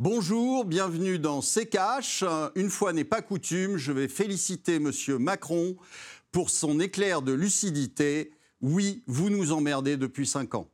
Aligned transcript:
Bonjour, 0.00 0.64
bienvenue 0.64 1.18
dans 1.18 1.42
C'est 1.42 1.66
Cash. 1.66 2.22
Une 2.54 2.70
fois 2.70 2.92
n'est 2.92 3.02
pas 3.02 3.20
coutume, 3.20 3.78
je 3.78 3.90
vais 3.90 4.06
féliciter 4.06 4.78
Monsieur 4.78 5.18
Macron 5.18 5.74
pour 6.30 6.50
son 6.50 6.78
éclair 6.78 7.20
de 7.20 7.32
lucidité. 7.32 8.30
Oui, 8.60 9.02
vous 9.08 9.28
nous 9.28 9.50
emmerdez 9.50 9.96
depuis 9.96 10.28
cinq 10.28 10.54
ans. 10.54 10.70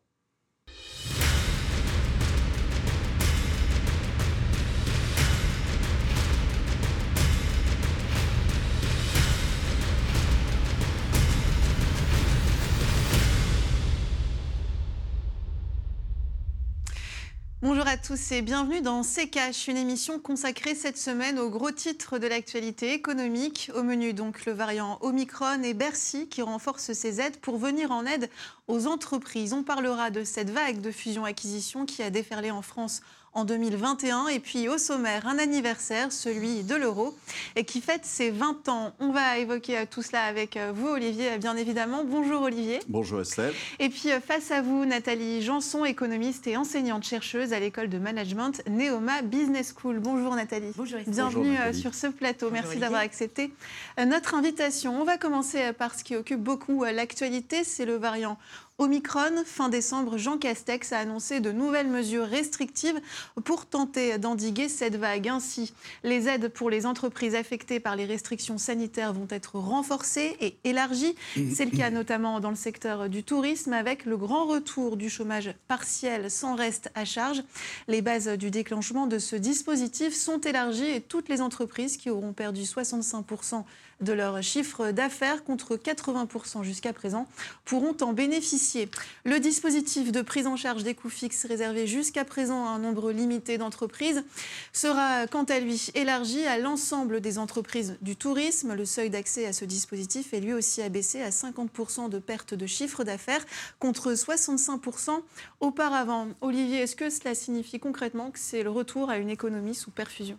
Tous 18.05 18.33
et 18.33 18.43
bienvenue 18.43 18.83
dans 18.83 19.03
C'est 19.03 19.29
Cash, 19.29 19.67
une 19.67 19.79
émission 19.79 20.19
consacrée 20.19 20.75
cette 20.75 20.99
semaine 20.99 21.39
aux 21.39 21.49
gros 21.49 21.71
titres 21.71 22.19
de 22.19 22.27
l'actualité 22.27 22.93
économique. 22.93 23.71
Au 23.75 23.83
menu 23.83 24.13
donc 24.13 24.45
le 24.45 24.53
variant 24.53 24.99
Omicron 25.01 25.63
et 25.63 25.73
Bercy 25.73 26.29
qui 26.29 26.43
renforce 26.43 26.93
ses 26.93 27.23
aides 27.23 27.39
pour 27.39 27.57
venir 27.57 27.93
en 27.93 28.05
aide 28.05 28.29
aux 28.69 28.87
entreprises. 28.87 29.55
On 29.55 29.63
parlera 29.63 30.11
de 30.11 30.23
cette 30.23 30.51
vague 30.51 30.83
de 30.83 30.91
fusion-acquisition 30.91 31.87
qui 31.87 32.03
a 32.03 32.11
déferlé 32.11 32.51
en 32.51 32.61
France 32.61 33.01
en 33.35 33.45
2021. 33.45 34.29
Et 34.29 34.41
puis 34.41 34.69
au 34.69 34.79
sommaire, 34.79 35.27
un 35.27 35.39
anniversaire, 35.39 36.13
celui 36.13 36.63
de 36.63 36.75
l'euro, 36.75 37.17
et 37.57 37.65
qui 37.65 37.81
fête 37.81 38.05
ses 38.05 38.31
20 38.31 38.69
ans. 38.69 38.93
On 39.01 39.11
va 39.11 39.39
évoquer 39.39 39.79
euh, 39.79 39.85
tout 39.91 40.03
cela 40.03 40.23
avec 40.25 40.57
euh, 40.57 40.73
vous, 40.75 40.89
Olivier, 40.89 41.39
bien 41.39 41.57
évidemment. 41.57 42.05
Bonjour 42.05 42.43
Olivier. 42.43 42.81
Bonjour 42.89 43.21
Estelle. 43.21 43.53
Et 43.79 43.89
puis 43.89 44.11
euh, 44.11 44.21
face 44.21 44.51
à 44.51 44.63
vous, 44.63 44.85
Nathalie 44.85 45.43
Janson, 45.43 45.85
économiste 45.85 46.47
et 46.47 46.57
enseignante-chercheuse 46.57 47.53
à 47.53 47.61
l'école 47.61 47.89
de 47.89 47.99
management 47.99 48.63
Neoma 48.69 49.23
Business 49.23 49.75
School. 49.77 49.99
Bonjour 49.99 50.35
Nathalie. 50.35 50.73
Bonjour 50.77 51.01
Bienvenue 51.07 51.57
sur 51.73 51.95
ce 51.95 52.07
plateau. 52.07 52.51
Merci 52.51 52.79
d'avoir 52.79 53.01
accepté 53.01 53.53
notre 53.99 54.35
invitation. 54.35 55.01
On 55.01 55.05
va 55.05 55.19
commencer 55.19 55.73
par 55.73 55.95
ce 55.95 56.05
qui 56.05 56.17
occupe 56.17 56.41
beaucoup 56.41 56.85
l'actualité, 56.85 57.65
c'est 57.65 57.85
le 57.85 57.97
variant 57.97 58.39
Omicron, 58.79 59.45
fin 59.47 59.69
décembre, 59.69 60.19
Jean 60.19 60.37
Castex 60.37 60.93
a 60.93 60.99
annoncé 60.99 61.39
de 61.39 61.53
nouvelles 61.53 61.87
mesures 61.87 62.27
restrictives 62.27 63.01
pour 63.45 63.67
tenter 63.67 64.19
d'endiguer 64.19 64.69
cette 64.69 64.97
vague. 64.97 65.29
Ainsi, 65.29 65.73
les 66.03 66.27
aides 66.27 66.49
pour 66.49 66.71
les 66.71 66.85
entreprises 66.85 67.37
affectées 67.37 67.79
par 67.79 67.95
les 67.95 68.05
restrictions 68.05 68.59
sanitaires 68.59 69.13
vont 69.13 69.29
être 69.31 69.61
renforcées 69.61 70.37
et 70.41 70.57
élargies. 70.65 71.15
C'est 71.55 71.67
le 71.67 71.77
cas 71.77 71.91
notamment 71.91 72.41
dans 72.41 72.51
le 72.51 72.57
secteur 72.57 73.09
du 73.09 73.23
tourisme 73.23 73.73
avec 73.73 74.07
le 74.07 74.17
grand 74.17 74.45
retour 74.47 74.97
du 74.97 75.09
chômage 75.09 75.55
partiel 75.69 76.29
sans 76.29 76.57
reste 76.57 76.91
à 76.97 77.05
charge. 77.05 77.45
Les 77.87 78.03
bases 78.03 78.27
du 78.27 78.51
déclenchement 78.51 79.07
de 79.07 79.21
ce 79.21 79.37
dispositif 79.37 80.15
sont 80.15 80.41
élargies 80.41 80.91
et 80.91 81.01
toutes 81.01 81.29
les 81.29 81.41
entreprises 81.41 81.97
qui 81.97 82.11
auront 82.11 82.33
perdu 82.33 82.63
65% 82.63 83.63
de 84.01 84.13
leur 84.13 84.43
chiffre 84.43 84.91
d'affaires 84.91 85.45
contre 85.45 85.77
80% 85.77 86.63
jusqu'à 86.63 86.93
présent 86.93 87.27
pourront 87.65 87.97
en 88.01 88.13
bénéficier. 88.13 88.89
Le 89.25 89.41
dispositif 89.41 90.13
de 90.13 90.23
prise 90.23 90.47
en 90.47 90.57
charge 90.57 90.83
des 90.83 90.95
coûts 90.95 91.11
fixes 91.11 91.47
réservé 91.47 91.87
jusqu'à 91.87 92.25
présent 92.25 92.67
à 92.67 92.71
un 92.71 92.79
nombre 92.79 93.13
limité 93.13 93.59
d'entreprises 93.59 94.25
sera 94.73 95.27
quant 95.27 95.45
à 95.45 95.61
lui 95.61 95.91
élargi 95.95 96.45
à 96.47 96.59
l'ensemble 96.59 97.21
des 97.21 97.39
entreprises 97.39 97.97
du 98.03 98.17
tourisme. 98.17 98.75
Le 98.75 98.85
seuil 98.85 99.11
d'accès 99.11 99.47
à 99.47 99.53
ce 99.53 99.65
dispositif 99.65 100.35
est 100.35 100.41
lui 100.41 100.53
aussi 100.53 100.83
abaissé 100.83 101.23
à 101.23 101.31
50% 101.31 102.09
de 102.09 102.19
perte 102.19 102.55
de 102.55 102.67
chiffre 102.67 103.05
d'affaires 103.05 103.45
contre 103.79 104.13
65% 104.13 105.21
auparavant. 105.61 106.29
Olivier, 106.41 106.79
est-ce 106.79 106.97
que 106.97 107.11
cela 107.11 107.35
signifie 107.35 107.81
concrètement 107.81 108.31
que 108.31 108.39
c'est 108.39 108.63
le 108.63 108.71
retour 108.71 109.11
à 109.11 109.19
une 109.19 109.31
économie 109.31 109.75
sous 109.75 109.91
perfusion? 109.91 110.39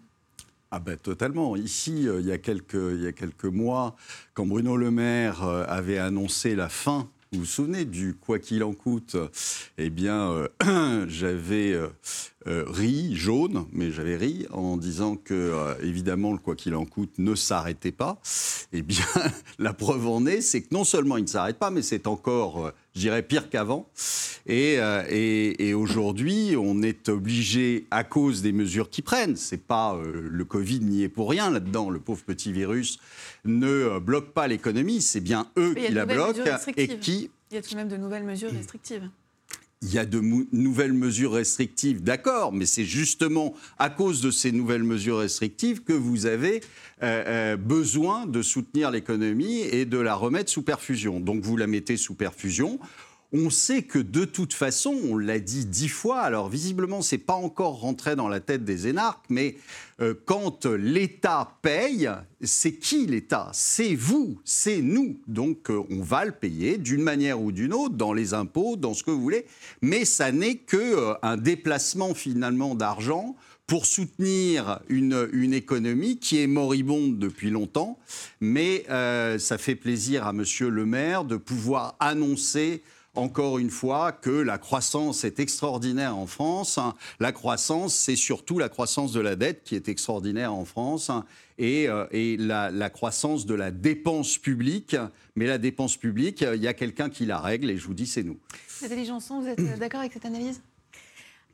Ah 0.76 0.80
ben, 0.80 0.98
totalement. 0.98 1.56
Ici, 1.56 2.06
euh, 2.06 2.20
il, 2.20 2.28
y 2.28 2.34
a 2.34 2.38
quelques, 2.38 3.46
mois, 3.46 3.96
quand 4.34 4.46
Bruno 4.46 4.76
Le 4.76 4.92
Maire 4.92 5.42
euh, 5.44 5.64
avait 5.70 5.98
annoncé 5.98 6.54
la 6.54 6.68
fin 6.68 7.10
vous 7.32 7.40
vous 7.40 7.46
souvenez 7.46 7.84
du 7.84 8.14
quoi 8.14 8.40
qu'il 8.40 8.64
en 8.64 8.72
coûte 8.72 9.18
Eh 9.78 9.90
bien, 9.90 10.32
euh, 10.32 11.06
j'avais 11.10 11.78
ri, 12.46 13.14
jaune, 13.14 13.66
mais 13.74 13.92
j'avais 13.92 14.16
ri 14.16 14.46
en 14.52 14.78
disant 14.78 15.18
que, 15.18 15.76
évidemment, 15.82 16.32
le 16.32 16.38
quoi 16.38 16.56
qu'il 16.56 16.76
en 16.76 16.86
coûte 16.86 17.18
ne 17.18 17.36
s'arrêtait 17.36 17.92
pas. 17.92 18.22
Eh 18.72 18.84
bien, 18.84 19.04
la 19.60 19.74
preuve 19.74 20.08
en 20.08 20.26
est, 20.26 20.40
c'est 20.40 20.62
que 20.62 20.74
non 20.74 20.86
seulement 20.86 21.18
il 21.18 21.24
ne 21.24 21.30
s'arrête 21.30 21.58
pas, 21.58 21.72
mais 21.72 21.82
c'est 21.82 22.08
encore 22.08 22.72
je 22.96 23.02
dirais 23.02 23.22
pire 23.24 23.50
qu'avant. 23.50 23.90
Euh, 24.50 25.04
et, 25.10 25.68
et, 25.68 25.74
aujourd'hui, 25.74 26.56
on 26.58 26.82
est 26.82 27.10
obligé, 27.10 27.88
à 27.92 28.04
cause 28.04 28.42
des 28.42 28.52
mesures 28.52 28.90
qui 28.90 29.02
prennent, 29.02 29.36
c'est 29.36 29.66
pas 29.66 29.96
euh, 29.96 30.28
le 30.32 30.46
Covid 30.46 30.80
n'y 30.80 31.04
est 31.04 31.10
pour 31.10 31.30
rien 31.30 31.50
là-dedans, 31.50 31.90
le 31.90 32.00
pauvre 32.00 32.24
petit 32.24 32.52
virus 32.52 33.00
ne 33.44 33.68
euh, 33.68 34.00
bloque 34.00 34.34
pas 34.34 34.48
l'économie, 34.48 35.02
c'est 35.02 35.20
bien 35.20 35.48
eux 35.58 35.74
qui 35.74 35.92
la 35.92 36.06
bloquent 36.06 36.44
et 36.78 36.88
qui. 37.00 37.32
Il 37.52 37.56
y 37.56 37.58
a 37.58 37.62
tout 37.62 37.72
de 37.72 37.76
même 37.76 37.88
de 37.88 37.98
nouvelles 37.98 38.24
mesures 38.24 38.52
restrictives 38.52 39.10
il 39.86 39.94
y 39.94 40.00
a 40.00 40.06
de 40.06 40.20
nouvelles 40.52 40.94
mesures 40.94 41.34
restrictives, 41.34 42.02
d'accord, 42.02 42.52
mais 42.52 42.66
c'est 42.66 42.86
justement 42.86 43.54
à 43.78 43.92
cause 43.92 44.20
de 44.20 44.32
ces 44.32 44.52
nouvelles 44.52 44.84
mesures 44.84 45.20
restrictives 45.20 45.84
que 45.84 45.94
vous 45.94 46.26
avez 46.26 46.62
euh, 47.04 47.54
euh, 47.54 47.58
besoin 47.58 48.26
de 48.26 48.42
soutenir 48.42 48.90
l'économie 48.90 49.60
et 49.60 49.86
de 49.86 50.00
la 50.00 50.16
remettre 50.16 50.50
sous 50.50 50.64
perfusion. 50.64 51.20
Donc 51.20 51.44
vous 51.44 51.56
la 51.56 51.68
mettez 51.68 51.98
sous 51.98 52.16
perfusion. 52.16 52.80
On 53.38 53.50
sait 53.50 53.82
que 53.82 54.00
de 54.00 54.24
toute 54.24 54.54
façon, 54.54 54.96
on 55.10 55.18
l'a 55.18 55.40
dit 55.40 55.66
dix 55.66 55.90
fois, 55.90 56.22
alors 56.22 56.48
visiblement, 56.48 57.02
c'est 57.02 57.18
pas 57.18 57.34
encore 57.34 57.82
rentré 57.82 58.16
dans 58.16 58.30
la 58.30 58.40
tête 58.40 58.64
des 58.64 58.88
énarques, 58.88 59.26
mais 59.28 59.58
euh, 60.00 60.14
quand 60.26 60.66
l'État 60.66 61.58
paye, 61.62 62.10
c'est 62.42 62.78
qui 62.78 63.06
l'État? 63.08 63.50
C'est 63.52 63.94
vous, 63.94 64.40
c'est 64.46 64.82
nous. 64.82 65.20
Donc 65.28 65.70
euh, 65.70 65.84
on 65.90 66.02
va 66.02 66.24
le 66.24 66.32
payer 66.32 66.78
d'une 66.78 67.02
manière 67.02 67.42
ou 67.42 67.52
d'une 67.52 67.74
autre, 67.74 67.96
dans 67.96 68.14
les 68.14 68.34
impôts, 68.34 68.78
dans 68.78 68.94
ce 68.94 69.04
que 69.04 69.12
vous 69.12 69.22
voulez, 69.22 69.46
mais 69.82 70.06
ça 70.06 70.32
n'est 70.32 70.56
qu'un 70.56 70.78
euh, 70.78 71.36
déplacement 71.36 72.14
finalement 72.14 72.74
d'argent 72.74 73.36
pour 73.68 73.86
soutenir 73.86 74.80
une, 74.88 75.28
une, 75.34 75.54
économie 75.54 76.20
qui 76.20 76.40
est 76.40 76.48
moribonde 76.48 77.20
depuis 77.20 77.50
longtemps. 77.50 78.00
Mais 78.40 78.86
ça 79.40 79.58
fait 79.58 79.76
plaisir 79.76 80.28
à 80.28 80.34
Monsieur 80.34 80.70
le 80.70 80.86
maire 80.86 81.26
de 81.26 81.36
pouvoir 81.36 81.96
annoncer 82.00 82.84
encore 83.16 83.60
une 83.60 83.70
fois 83.70 84.12
que 84.12 84.30
la 84.30 84.58
croissance 84.58 85.24
est 85.24 85.40
extraordinaire 85.40 86.18
en 86.18 86.28
France. 86.28 86.80
La 87.20 87.32
croissance, 87.32 87.94
c'est 87.94 88.16
surtout 88.16 88.60
la 88.60 88.70
croissance 88.70 89.12
de 89.12 89.20
la 89.20 89.36
dette 89.36 89.64
qui 89.64 89.76
est 89.76 89.90
extraordinaire 89.90 90.54
en 90.54 90.66
France 90.66 91.12
et, 91.58 91.88
euh, 91.88 92.06
la, 92.38 92.90
croissance 92.90 93.46
de 93.46 93.56
la 93.56 93.72
dépense 93.72 94.38
publique. 94.38 94.96
Mais 95.36 95.48
la 95.48 95.58
dépense 95.58 95.98
publique, 95.98 96.42
il 96.42 96.62
y 96.62 96.68
a 96.68 96.74
quelqu'un 96.74 97.10
qui 97.10 97.26
la 97.26 97.40
règle 97.40 97.70
et 97.70 97.78
je 97.78 97.86
vous 97.86 97.94
dis, 97.94 98.08
c'est 98.08 98.24
nous. 98.24 98.38
Nathalie 98.82 99.06
Janson, 99.06 99.42
vous 99.42 99.48
êtes 99.48 99.80
d'accord 99.80 100.02
avec 100.02 100.14
cette 100.14 100.26
analyse? 100.26 100.62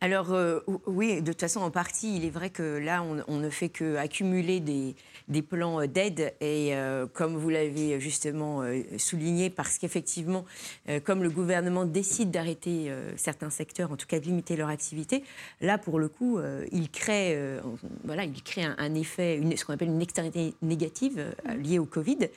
Alors 0.03 0.33
euh, 0.33 0.61
oui, 0.87 1.21
de 1.21 1.31
toute 1.31 1.41
façon, 1.41 1.61
en 1.61 1.69
partie, 1.69 2.17
il 2.17 2.25
est 2.25 2.31
vrai 2.31 2.49
que 2.49 2.79
là, 2.79 3.03
on, 3.27 3.37
ne 3.37 3.49
fait 3.51 3.69
qu'accumuler 3.69 4.59
des, 4.59 4.95
des 5.31 5.41
plans 5.41 5.85
d'aide. 5.87 6.33
Et 6.41 6.75
euh, 6.75 7.07
comme 7.11 7.35
vous 7.35 7.49
l'avez 7.49 7.99
justement 7.99 8.61
euh, 8.61 8.81
souligné, 8.97 9.49
parce 9.49 9.77
qu'effectivement, 9.77 10.45
comme 11.03 11.23
le 11.23 11.29
gouvernement 11.29 11.85
décide 11.85 12.31
d'arrêter 12.31 12.91
certains 13.15 13.49
secteurs, 13.49 13.91
en 13.91 13.95
tout 13.95 14.07
cas 14.07 14.19
de 14.19 14.25
limiter 14.25 14.55
leur 14.55 14.69
activité, 14.69 15.23
là, 15.61 15.77
pour 15.77 15.99
le 15.99 16.07
coup, 16.07 16.39
il 16.71 16.89
crée, 16.89 17.37
voilà, 18.03 18.23
il 18.25 18.41
crée 18.43 18.63
un, 18.63 18.95
effet, 18.95 19.41
ce 19.55 19.65
qu'on 19.65 19.73
appelle 19.73 19.89
une 19.89 20.01
externalité 20.01 20.53
négative 20.61 21.33
liée 21.57 21.79
au 21.79 21.85
Covid. 21.85 22.29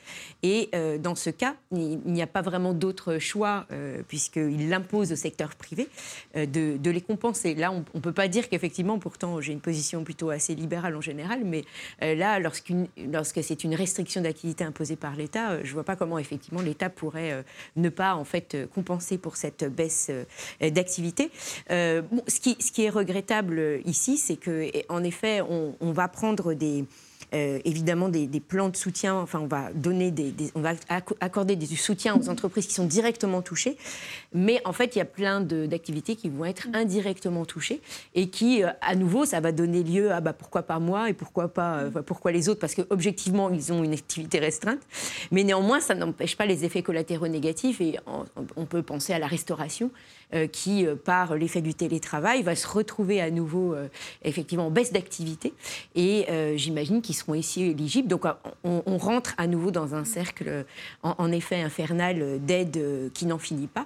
Et 0.43 0.69
dans 0.99 1.15
ce 1.15 1.29
cas, 1.29 1.55
il, 1.71 1.99
n'y 2.05 2.21
a 2.21 2.27
pas 2.27 2.41
vraiment 2.41 2.73
d'autre 2.73 3.17
choix, 3.17 3.67
puisqu'il 4.07 4.73
impose 4.73 5.11
au 5.11 5.15
secteur 5.15 5.55
privé 5.55 5.87
de, 6.35 6.77
de 6.77 6.89
les 6.89 7.01
compenser 7.01 7.25
là, 7.53 7.71
on 7.71 7.83
ne 7.93 7.99
peut 7.99 8.13
pas 8.13 8.27
dire 8.27 8.49
qu'effectivement, 8.49 8.99
pourtant, 8.99 9.41
j'ai 9.41 9.53
une 9.53 9.61
position 9.61 10.03
plutôt 10.03 10.29
assez 10.29 10.55
libérale 10.55 10.95
en 10.95 11.01
général, 11.01 11.41
mais 11.43 11.63
euh, 12.01 12.15
lorsque 13.11 13.43
c'est 13.43 13.63
une 13.63 13.75
restriction 13.75 14.21
d'activité 14.21 14.63
imposée 14.63 14.95
par 14.95 15.15
l'État, 15.15 15.51
euh, 15.51 15.59
je 15.63 15.69
ne 15.69 15.73
vois 15.73 15.83
pas 15.83 15.95
comment, 15.95 16.17
effectivement, 16.17 16.61
l'État 16.61 16.89
pourrait 16.89 17.31
euh, 17.31 17.41
ne 17.75 17.89
pas, 17.89 18.15
en 18.15 18.25
fait, 18.25 18.57
compenser 18.73 19.17
pour 19.17 19.35
cette 19.35 19.63
baisse 19.63 20.11
d'activité. 20.61 21.31
ce, 21.69 22.39
qui, 22.39 22.83
est 22.83 22.89
regrettable 22.89 23.81
ici, 23.85 24.17
c'est 24.17 24.37
qu'en 24.37 25.03
effet, 25.03 25.41
on 25.41 25.91
va 25.91 26.07
prendre 26.07 26.53
des 26.53 26.85
évidemment 27.31 28.09
des, 28.09 28.27
plans 28.39 28.69
de 28.69 28.75
soutien. 28.75 29.15
Enfin, 29.15 29.39
on 29.39 29.47
va 29.47 29.71
donner 29.73 30.11
des, 30.11 30.33
on 30.55 30.61
va 30.61 30.73
accorder 30.89 31.55
du 31.55 31.75
soutien 31.75 32.17
aux 32.17 32.29
entreprises 32.29 32.67
qui 32.67 32.73
sont 32.73 32.85
directement 32.85 33.41
touchées. 33.41 33.77
Mais 34.33 34.61
en 34.65 34.73
fait, 34.73 34.95
il 34.95 34.99
y 34.99 35.01
a 35.01 35.05
plein 35.05 35.41
d'activités 35.41 36.15
qui 36.15 36.29
vont 36.29 36.45
être 36.45 36.67
indirectement 36.73 37.45
touchées 37.45 37.81
et 38.13 38.29
qui, 38.29 38.63
à 38.63 38.95
nouveau, 38.95 39.25
ça 39.25 39.39
va 39.39 39.51
donner 39.51 39.83
lieu 39.83 40.11
à 40.11 40.21
bah, 40.21 40.33
pourquoi 40.33 40.63
pas 40.63 40.79
moi 40.79 41.09
et 41.09 41.13
pourquoi 41.13 41.47
pas 41.47 41.83
pourquoi 42.05 42.31
les 42.31 42.49
autres? 42.49 42.59
Parce 42.59 42.75
qu'objectivement, 42.75 43.49
ils 43.49 43.73
ont 43.73 43.83
une 43.83 43.93
activité 43.93 44.39
restreinte. 44.39 44.81
Mais 45.31 45.43
néanmoins, 45.43 45.79
ça 45.79 45.95
n'empêche 45.95 46.37
pas 46.37 46.45
les 46.45 46.65
effets 46.65 46.83
collatéraux 46.83 47.27
négatifs 47.27 47.81
et 47.81 47.97
on 48.55 48.65
peut 48.65 48.83
penser 48.83 49.13
à 49.13 49.19
la 49.19 49.27
restauration 49.27 49.91
euh, 50.24 50.24
qui, 50.51 50.85
euh, 50.85 50.95
par 50.95 51.35
l'effet 51.35 51.61
du 51.61 51.73
télétravail, 51.73 52.43
va 52.43 52.55
se 52.55 52.67
retrouver 52.67 53.21
à 53.21 53.31
nouveau 53.31 53.73
euh, 53.73 53.87
effectivement 54.23 54.67
en 54.67 54.71
baisse 54.71 54.91
d'activité. 54.91 55.53
Et 55.95 56.25
j'imagine 56.55 57.01
qu'ils 57.01 57.15
seront 57.15 57.33
ici 57.33 57.63
éligibles. 57.63 58.07
Donc 58.07 58.25
on, 58.63 58.97
rentre 58.97 59.33
à 59.37 59.47
nouveau 59.47 59.71
dans 59.71 59.95
un 59.95 60.05
cercle, 60.05 60.65
en 61.03 61.31
effet, 61.31 61.61
infernal 61.61 62.39
d'aide 62.43 63.11
qui 63.13 63.25
n'en 63.25 63.37
finit 63.37 63.67
pas. 63.67 63.85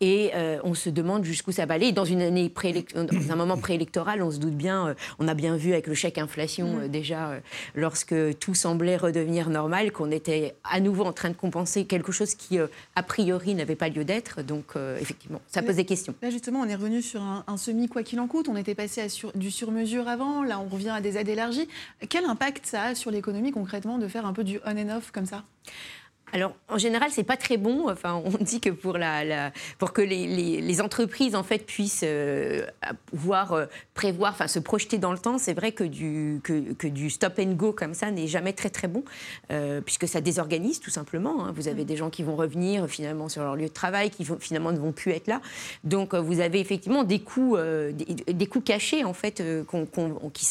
Et 0.00 0.30
euh, 0.34 0.58
on 0.64 0.74
se 0.74 0.88
demande 0.88 1.24
jusqu'où 1.24 1.52
ça 1.52 1.66
va 1.66 1.74
aller. 1.74 1.92
Dans, 1.92 2.06
une 2.06 2.22
année 2.22 2.50
dans 2.94 3.32
un 3.32 3.36
moment 3.36 3.58
préélectoral, 3.58 4.22
on 4.22 4.30
se 4.30 4.38
doute 4.38 4.54
bien, 4.54 4.88
euh, 4.88 4.94
on 5.18 5.28
a 5.28 5.34
bien 5.34 5.56
vu 5.56 5.72
avec 5.72 5.86
le 5.86 5.94
chèque 5.94 6.16
inflation 6.16 6.76
mm. 6.76 6.80
euh, 6.80 6.88
déjà, 6.88 7.32
lorsque 7.74 8.14
tout 8.38 8.54
semblait 8.54 8.96
redevenir 8.96 9.50
normal, 9.50 9.92
qu'on 9.92 10.10
était 10.10 10.54
à 10.64 10.80
nouveau 10.80 11.04
en 11.04 11.12
train 11.12 11.28
de 11.28 11.34
compenser 11.34 11.84
quelque 11.84 12.12
chose 12.12 12.34
qui, 12.34 12.58
a 12.58 13.02
priori, 13.02 13.54
n'avait 13.54 13.76
pas 13.76 13.88
lieu 13.88 14.04
d'être. 14.04 14.42
Donc, 14.42 14.74
effectivement, 15.00 15.40
ça 15.46 15.62
pose 15.62 15.76
des 15.76 15.84
questions. 15.84 16.14
Là, 16.22 16.30
justement, 16.30 16.60
on 16.60 16.68
est 16.68 16.74
revenu 16.74 17.02
sur 17.02 17.20
un, 17.20 17.56
semi 17.56 17.88
quoi 17.88 18.02
qu'il 18.02 18.20
en 18.20 18.26
coûte. 18.26 18.48
On 18.48 18.56
était 18.56 18.74
passé 18.74 19.02
à 19.02 19.38
du 19.38 19.50
sur-mesure 19.50 20.08
avant. 20.08 20.42
Là, 20.42 20.60
on 20.60 20.68
revient 20.68 20.90
à 20.90 21.00
des 21.00 21.18
aides 21.18 21.28
élargies. 21.28 21.68
Quel 22.08 22.24
impact 22.24 22.66
ça 22.66 22.82
a 22.82 22.94
sur 22.94 23.10
l'économie 23.10 23.52
concrètement 23.52 23.98
de 23.98 24.08
faire 24.08 24.24
un 24.24 24.32
peu 24.32 24.44
du 24.44 24.60
on 24.64 24.76
and 24.76 24.96
off 24.96 25.10
comme 25.10 25.26
ça? 25.26 25.44
Alors, 26.32 26.54
en 26.68 26.78
général, 26.78 27.10
c'est 27.10 27.24
pas 27.24 27.36
très 27.36 27.56
bon. 27.56 27.90
Enfin, 27.90 28.22
on 28.24 28.30
dit 28.42 28.60
que 28.60 28.70
pour, 28.70 28.98
la, 28.98 29.52
pour 29.78 29.92
que 29.92 30.02
les, 30.02 30.60
les, 30.60 30.80
entreprises 30.80 31.34
en 31.34 31.42
fait 31.42 31.66
puissent 31.66 32.04
euh, 32.04 32.64
pouvoir 33.06 33.52
euh, 33.52 33.66
prévoir, 33.94 34.32
enfin, 34.32 34.46
se 34.46 34.58
projeter 34.58 34.98
dans 34.98 35.12
le 35.12 35.18
temps, 35.18 35.38
c'est 35.38 35.52
vrai 35.52 35.72
que 35.72 35.84
du, 35.84 36.40
que, 36.42 36.72
que, 36.72 36.86
du 36.86 37.10
stop 37.10 37.38
and 37.38 37.52
go 37.52 37.72
comme 37.72 37.94
ça 37.94 38.10
n'est 38.10 38.28
jamais 38.28 38.52
très 38.52 38.70
très 38.70 38.88
bon, 38.88 39.04
euh, 39.50 39.80
puisque 39.80 40.08
ça 40.08 40.20
désorganise 40.20 40.80
tout 40.80 40.90
simplement. 40.90 41.44
Hein. 41.44 41.52
Vous 41.54 41.68
avez 41.68 41.84
des 41.84 41.96
gens 41.96 42.10
qui 42.10 42.22
vont 42.22 42.36
revenir 42.36 42.86
finalement 42.86 43.28
sur 43.28 43.42
leur 43.42 43.56
lieu 43.56 43.68
de 43.68 43.72
travail, 43.72 44.10
qui 44.10 44.24
vont, 44.24 44.38
finalement 44.38 44.72
ne 44.72 44.78
vont 44.78 44.92
plus 44.92 45.12
être 45.12 45.26
là. 45.26 45.40
Donc, 45.84 46.14
vous 46.14 46.40
avez 46.40 46.60
effectivement 46.60 47.04
des 47.04 47.20
coûts, 47.20 47.56
des, 47.92 48.46
coûts 48.46 48.60
cachés 48.60 49.04
en 49.04 49.12
fait, 49.12 49.42
qu'on, 49.66 49.86
qui, 50.32 50.44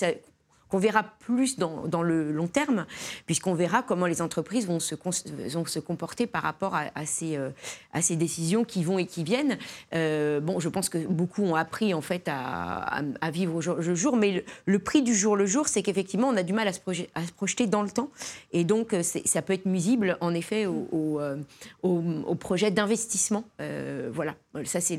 qu'on 0.69 0.77
verra 0.77 1.03
plus 1.19 1.57
dans, 1.57 2.03
le 2.03 2.31
long 2.31 2.47
terme, 2.47 2.85
puisqu'on 3.25 3.53
verra 3.53 3.81
comment 3.81 4.05
les 4.05 4.21
entreprises 4.21 4.67
vont 4.67 4.79
se, 4.79 5.79
comporter 5.79 6.27
par 6.27 6.43
rapport 6.43 6.75
à, 6.75 7.05
ces, 7.05 7.37
euh, 7.37 7.49
à, 7.91 8.01
ces, 8.01 8.15
décisions 8.15 8.63
qui 8.63 8.83
vont 8.83 8.99
et 8.99 9.05
qui 9.05 9.23
viennent. 9.23 9.57
Euh, 9.93 10.39
bon, 10.39 10.59
je 10.59 10.69
pense 10.69 10.89
que 10.89 10.99
beaucoup 10.99 11.43
ont 11.43 11.55
appris 11.55 11.93
en 11.93 12.01
fait 12.01 12.27
à, 12.27 13.01
vivre 13.31 13.55
au 13.55 13.61
jour 13.61 13.75
le 13.75 13.95
jour, 13.95 14.15
mais 14.15 14.43
le, 14.65 14.79
prix 14.79 15.01
du 15.01 15.15
jour 15.15 15.35
le 15.35 15.45
jour, 15.45 15.67
c'est 15.67 15.81
qu'effectivement, 15.81 16.27
on 16.27 16.37
a 16.37 16.43
du 16.43 16.53
mal 16.53 16.67
à 16.67 16.73
se, 16.73 16.79
à 17.15 17.25
se, 17.25 17.31
projeter 17.31 17.65
dans 17.65 17.81
le 17.81 17.89
temps, 17.89 18.09
et 18.51 18.63
donc 18.63 18.93
euh, 18.93 19.01
ça 19.03 19.41
peut 19.41 19.53
être 19.53 19.65
nuisible 19.65 20.17
en 20.21 20.33
effet 20.33 20.65
au, 20.67 21.19
au, 21.81 22.35
projet 22.35 22.71
d'investissement. 22.71 23.43
voilà, 24.11 24.35
ça 24.65 24.81
c'est 24.81 24.97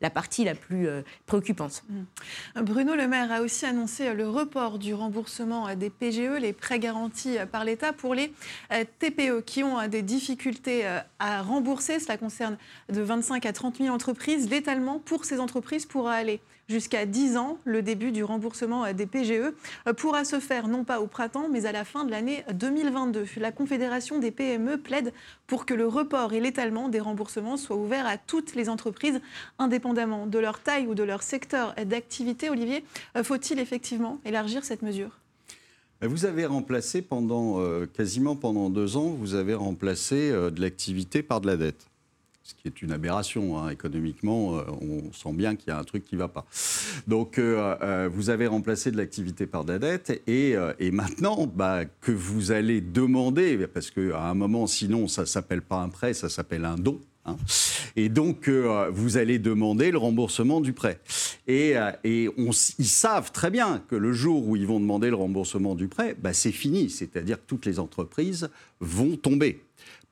la, 0.00 0.10
partie 0.10 0.44
la 0.44 0.54
plus 0.54 0.88
préoccupante. 1.26 1.84
Mmh. 1.88 2.62
Bruno 2.62 2.94
Le 2.94 3.08
Maire 3.08 3.32
a 3.32 3.40
aussi 3.40 3.66
annoncé 3.66 4.12
le 4.12 4.28
report 4.28 4.78
du 4.78 4.94
remboursement 4.94 5.74
des 5.74 5.90
PGE, 5.90 6.40
les 6.40 6.52
prêts 6.52 6.78
garantis 6.78 7.36
par 7.50 7.64
l'État 7.64 7.92
pour 7.92 8.14
les 8.14 8.32
euh, 8.72 8.84
TPE 8.98 9.42
qui 9.44 9.62
ont 9.62 9.78
euh, 9.78 9.88
des 9.88 10.02
difficultés 10.02 10.86
euh, 10.86 11.00
à 11.18 11.42
rembourser. 11.42 12.00
Cela 12.00 12.16
concerne 12.16 12.56
de 12.90 13.00
25 13.00 13.46
à 13.46 13.52
30 13.52 13.78
000 13.78 13.94
entreprises. 13.94 14.50
L'étalement 14.50 14.98
pour 14.98 15.24
ces 15.24 15.40
entreprises 15.40 15.86
pourra 15.86 16.14
aller 16.14 16.40
jusqu'à 16.68 17.06
10 17.06 17.36
ans. 17.36 17.58
Le 17.64 17.82
début 17.82 18.12
du 18.12 18.22
remboursement 18.22 18.92
des 18.92 19.06
PGE 19.06 19.52
pourra 19.96 20.24
se 20.24 20.38
faire 20.38 20.68
non 20.68 20.84
pas 20.84 21.00
au 21.00 21.06
printemps, 21.06 21.48
mais 21.50 21.64
à 21.64 21.72
la 21.72 21.84
fin 21.84 22.04
de 22.04 22.10
l'année 22.10 22.44
2022. 22.52 23.24
La 23.38 23.52
Confédération 23.52 24.18
des 24.18 24.30
PME 24.30 24.76
plaide 24.76 25.14
pour 25.46 25.64
que 25.64 25.72
le 25.72 25.86
report 25.86 26.34
et 26.34 26.40
l'étalement 26.40 26.90
des 26.90 27.00
remboursements 27.00 27.56
soient 27.56 27.76
ouverts 27.76 28.06
à 28.06 28.18
toutes 28.18 28.54
les 28.58 28.68
entreprises, 28.68 29.20
indépendamment 29.58 30.26
de 30.26 30.38
leur 30.38 30.60
taille 30.60 30.86
ou 30.86 30.94
de 30.94 31.02
leur 31.02 31.22
secteur 31.22 31.74
d'activité. 31.86 32.50
Olivier, 32.50 32.84
faut-il 33.22 33.58
effectivement 33.58 34.20
élargir 34.26 34.64
cette 34.64 34.82
mesure? 34.82 35.18
Vous 36.02 36.26
avez 36.26 36.46
remplacé 36.46 37.02
pendant 37.02 37.60
euh, 37.60 37.86
quasiment 37.86 38.36
pendant 38.36 38.70
deux 38.70 38.96
ans, 38.96 39.16
vous 39.18 39.34
avez 39.34 39.54
remplacé 39.54 40.30
euh, 40.30 40.50
de 40.50 40.60
l'activité 40.60 41.22
par 41.22 41.40
de 41.40 41.48
la 41.48 41.56
dette 41.56 41.88
ce 42.48 42.54
qui 42.54 42.66
est 42.66 42.80
une 42.82 42.92
aberration. 42.92 43.58
Hein. 43.58 43.68
Économiquement, 43.68 44.56
euh, 44.56 44.62
on 44.80 45.12
sent 45.12 45.32
bien 45.34 45.54
qu'il 45.54 45.68
y 45.68 45.70
a 45.70 45.78
un 45.78 45.84
truc 45.84 46.04
qui 46.04 46.14
ne 46.14 46.20
va 46.20 46.28
pas. 46.28 46.46
Donc, 47.06 47.38
euh, 47.38 47.76
euh, 47.82 48.08
vous 48.10 48.30
avez 48.30 48.46
remplacé 48.46 48.90
de 48.90 48.96
l'activité 48.96 49.46
par 49.46 49.64
de 49.64 49.72
la 49.72 49.78
dette, 49.78 50.22
et, 50.26 50.56
maintenant, 50.90 51.46
bah, 51.46 51.84
que 51.84 52.10
vous 52.10 52.50
allez 52.50 52.80
demander, 52.80 53.66
parce 53.66 53.90
qu'à 53.90 54.22
un 54.22 54.34
moment, 54.34 54.66
sinon, 54.66 55.08
ça 55.08 55.26
s'appelle 55.26 55.60
pas 55.60 55.82
un 55.82 55.90
prêt, 55.90 56.14
ça 56.14 56.30
s'appelle 56.30 56.64
un 56.64 56.76
don. 56.76 57.00
Hein. 57.28 57.36
Et 57.96 58.08
donc, 58.08 58.48
vous 58.48 59.16
allez 59.16 59.38
demander 59.38 59.90
le 59.90 59.98
remboursement 59.98 60.60
du 60.60 60.72
prêt. 60.72 61.00
Et, 61.46 61.74
on, 62.36 62.50
ils 62.78 62.86
savent 62.86 63.32
très 63.32 63.50
bien 63.50 63.82
que 63.88 63.96
le 63.96 64.12
jour 64.12 64.46
où 64.46 64.56
ils 64.56 64.66
vont 64.66 64.80
demander 64.80 65.10
le 65.10 65.16
remboursement 65.16 65.74
du 65.74 65.88
prêt, 65.88 66.16
bah, 66.20 66.32
c'est 66.32 66.52
fini. 66.52 66.90
C'est-à-dire 66.90 67.36
que 67.38 67.46
toutes 67.46 67.66
les 67.66 67.78
entreprises 67.78 68.50
vont 68.80 69.16
tomber 69.16 69.60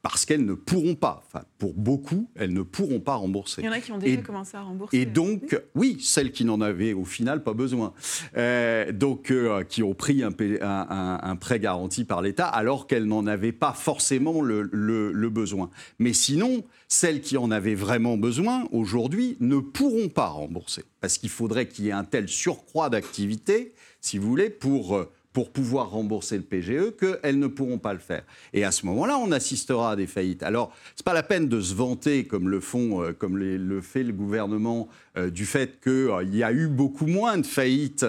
parce 0.09 0.25
qu'elles 0.25 0.45
ne 0.45 0.55
pourront 0.55 0.95
pas, 0.95 1.25
enfin 1.27 1.45
pour 1.59 1.75
beaucoup, 1.75 2.31
elles 2.37 2.53
ne 2.53 2.63
pourront 2.63 3.01
pas 3.01 3.17
rembourser. 3.17 3.63
Il 3.63 3.65
y 3.65 3.69
en 3.69 3.73
a 3.73 3.81
qui 3.81 3.91
ont 3.91 3.99
déjà 3.99 4.23
commencé 4.23 4.57
à 4.57 4.63
rembourser. 4.63 4.99
Et 4.99 5.05
donc, 5.05 5.61
oui, 5.75 5.97
celles 6.01 6.31
qui 6.31 6.45
n'en 6.45 6.61
avaient 6.61 6.93
au 6.93 7.05
final 7.05 7.43
pas 7.43 7.55
besoin, 7.55 7.93
euh, 8.37 8.93
donc 8.93 9.33
euh, 9.33 9.65
qui 9.65 9.83
ont 9.83 9.95
pris 9.95 10.23
un, 10.23 10.31
un, 10.63 11.37
prêt 11.37 11.59
garanti 11.59 12.05
par 12.05 12.23
l'État 12.23 12.47
alors 12.47 12.87
qu'elles 12.87 13.07
n'en 13.07 13.27
avaient 13.27 13.51
pas 13.51 13.73
forcément 13.73 14.43
le, 14.43 14.63
le, 14.71 15.29
besoin. 15.29 15.71
Mais 15.99 16.13
sinon, 16.13 16.63
celles 16.87 17.21
qui 17.21 17.37
en 17.37 17.51
avaient 17.51 17.75
vraiment 17.75 18.17
besoin 18.17 18.69
aujourd'hui 18.71 19.37
ne 19.41 19.59
pourront 19.59 20.09
pas 20.09 20.29
rembourser 20.29 20.85
parce 21.01 21.19
qu'il 21.19 21.31
faudrait 21.31 21.67
qu'il 21.67 21.85
y 21.85 21.89
ait 21.89 21.93
un 21.93 22.05
tel 22.05 22.29
surcroît 22.29 22.91
d'activité, 22.91 23.75
si 24.01 24.19
vous 24.19 24.29
voulez, 24.29 24.51
pour 24.51 24.97
euh, 24.97 25.11
pour 25.37 25.51
pouvoir 25.51 25.91
rembourser 25.91 26.39
le 26.39 26.45
PGE 26.45 26.97
qu'elles 26.99 27.39
ne 27.39 27.47
pourront 27.47 27.77
pas 27.77 27.93
le 27.93 27.99
faire. 27.99 28.23
Et 28.55 28.65
à 28.65 28.71
ce 28.71 28.87
moment-là, 28.87 29.19
on 29.19 29.33
assistera 29.33 29.91
à 29.91 29.97
des 29.97 30.07
faillites. 30.07 30.43
Alors, 30.43 30.73
ce 30.95 31.03
n'est 31.03 31.05
pas 31.05 31.13
la 31.13 31.23
peine 31.23 31.47
de 31.47 31.61
se 31.61 31.75
vanter, 31.75 32.25
comme 32.25 32.49
le, 32.49 32.59
font, 32.59 33.03
euh, 33.03 33.13
comme 33.13 33.37
le 33.37 33.81
fait 33.83 34.03
le 34.03 34.15
gouvernement, 34.15 34.89
euh, 35.19 35.29
du 35.29 35.45
fait 35.45 35.79
qu'il 35.83 35.93
euh, 35.93 36.25
y 36.25 36.43
a 36.43 36.53
eu 36.53 36.69
beaucoup 36.69 37.07
moins 37.07 37.37
de 37.37 37.45
faillites 37.45 38.07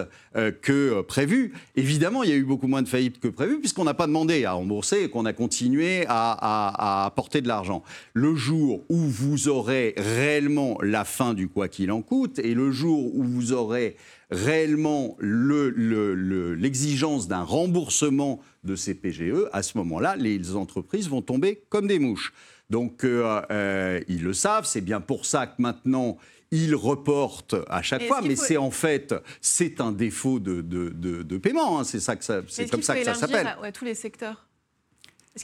que 0.62 1.01
prévu. 1.01 1.51
Évidemment, 1.75 2.21
il 2.21 2.29
y 2.29 2.33
a 2.33 2.35
eu 2.35 2.44
beaucoup 2.44 2.68
moins 2.68 2.83
de 2.83 2.88
faillites 2.88 3.19
que 3.19 3.27
prévu, 3.27 3.59
puisqu'on 3.59 3.85
n'a 3.85 3.95
pas 3.95 4.06
demandé 4.06 4.45
à 4.45 4.51
rembourser 4.51 5.01
et 5.01 5.09
qu'on 5.09 5.25
a 5.25 5.33
continué 5.33 6.06
à, 6.07 6.31
à 6.31 7.06
apporter 7.07 7.41
de 7.41 7.47
l'argent. 7.47 7.83
Le 8.13 8.35
jour 8.35 8.85
où 8.88 8.97
vous 8.97 9.47
aurez 9.47 9.95
réellement 9.97 10.77
la 10.83 11.06
fin 11.06 11.33
du 11.33 11.47
quoi 11.47 11.69
qu'il 11.69 11.91
en 11.91 12.03
coûte, 12.03 12.38
et 12.38 12.53
le 12.53 12.71
jour 12.71 13.15
où 13.15 13.23
vous 13.23 13.51
aurez 13.51 13.97
réellement 14.29 15.18
l'exigence 15.21 17.27
d'un 17.27 17.44
remboursement 17.44 18.42
de 18.63 18.75
ces 18.75 18.94
PGE, 18.94 19.47
à 19.54 19.63
ce 19.63 19.78
moment-là, 19.78 20.16
les 20.16 20.56
entreprises 20.56 21.09
vont 21.09 21.21
tomber 21.21 21.63
comme 21.69 21.87
des 21.87 21.99
mouches. 21.99 22.33
Donc, 22.69 23.04
euh, 23.04 23.42
euh, 23.51 24.01
ils 24.07 24.23
le 24.23 24.33
savent. 24.33 24.66
C'est 24.66 24.81
bien 24.81 24.99
pour 24.99 25.25
ça 25.25 25.47
que 25.47 25.61
maintenant, 25.61 26.18
ils 26.51 26.75
reportent 26.75 27.56
à 27.69 27.81
chaque 27.81 28.04
fois, 28.04 28.21
mais 28.21 28.35
c'est 28.35 28.57
en 28.57 28.71
fait 28.71 29.16
c'est 29.42 29.81
un 29.81 29.92
défaut 29.92 30.40
de, 30.40 30.61
de, 30.61 31.37
paiement. 31.37 31.80
Hein. 31.80 31.83
C'est 31.83 31.99
ça 31.99 32.16
que 32.16 32.23
c'est 32.23 32.69
comme 32.69 32.83
ça 32.83 32.95
que 32.95 33.04
ça 33.04 33.13
s'appelle. 33.13 33.56
À, 33.61 33.71
tous 33.71 33.85
les 33.85 33.95
secteurs? 33.95 34.47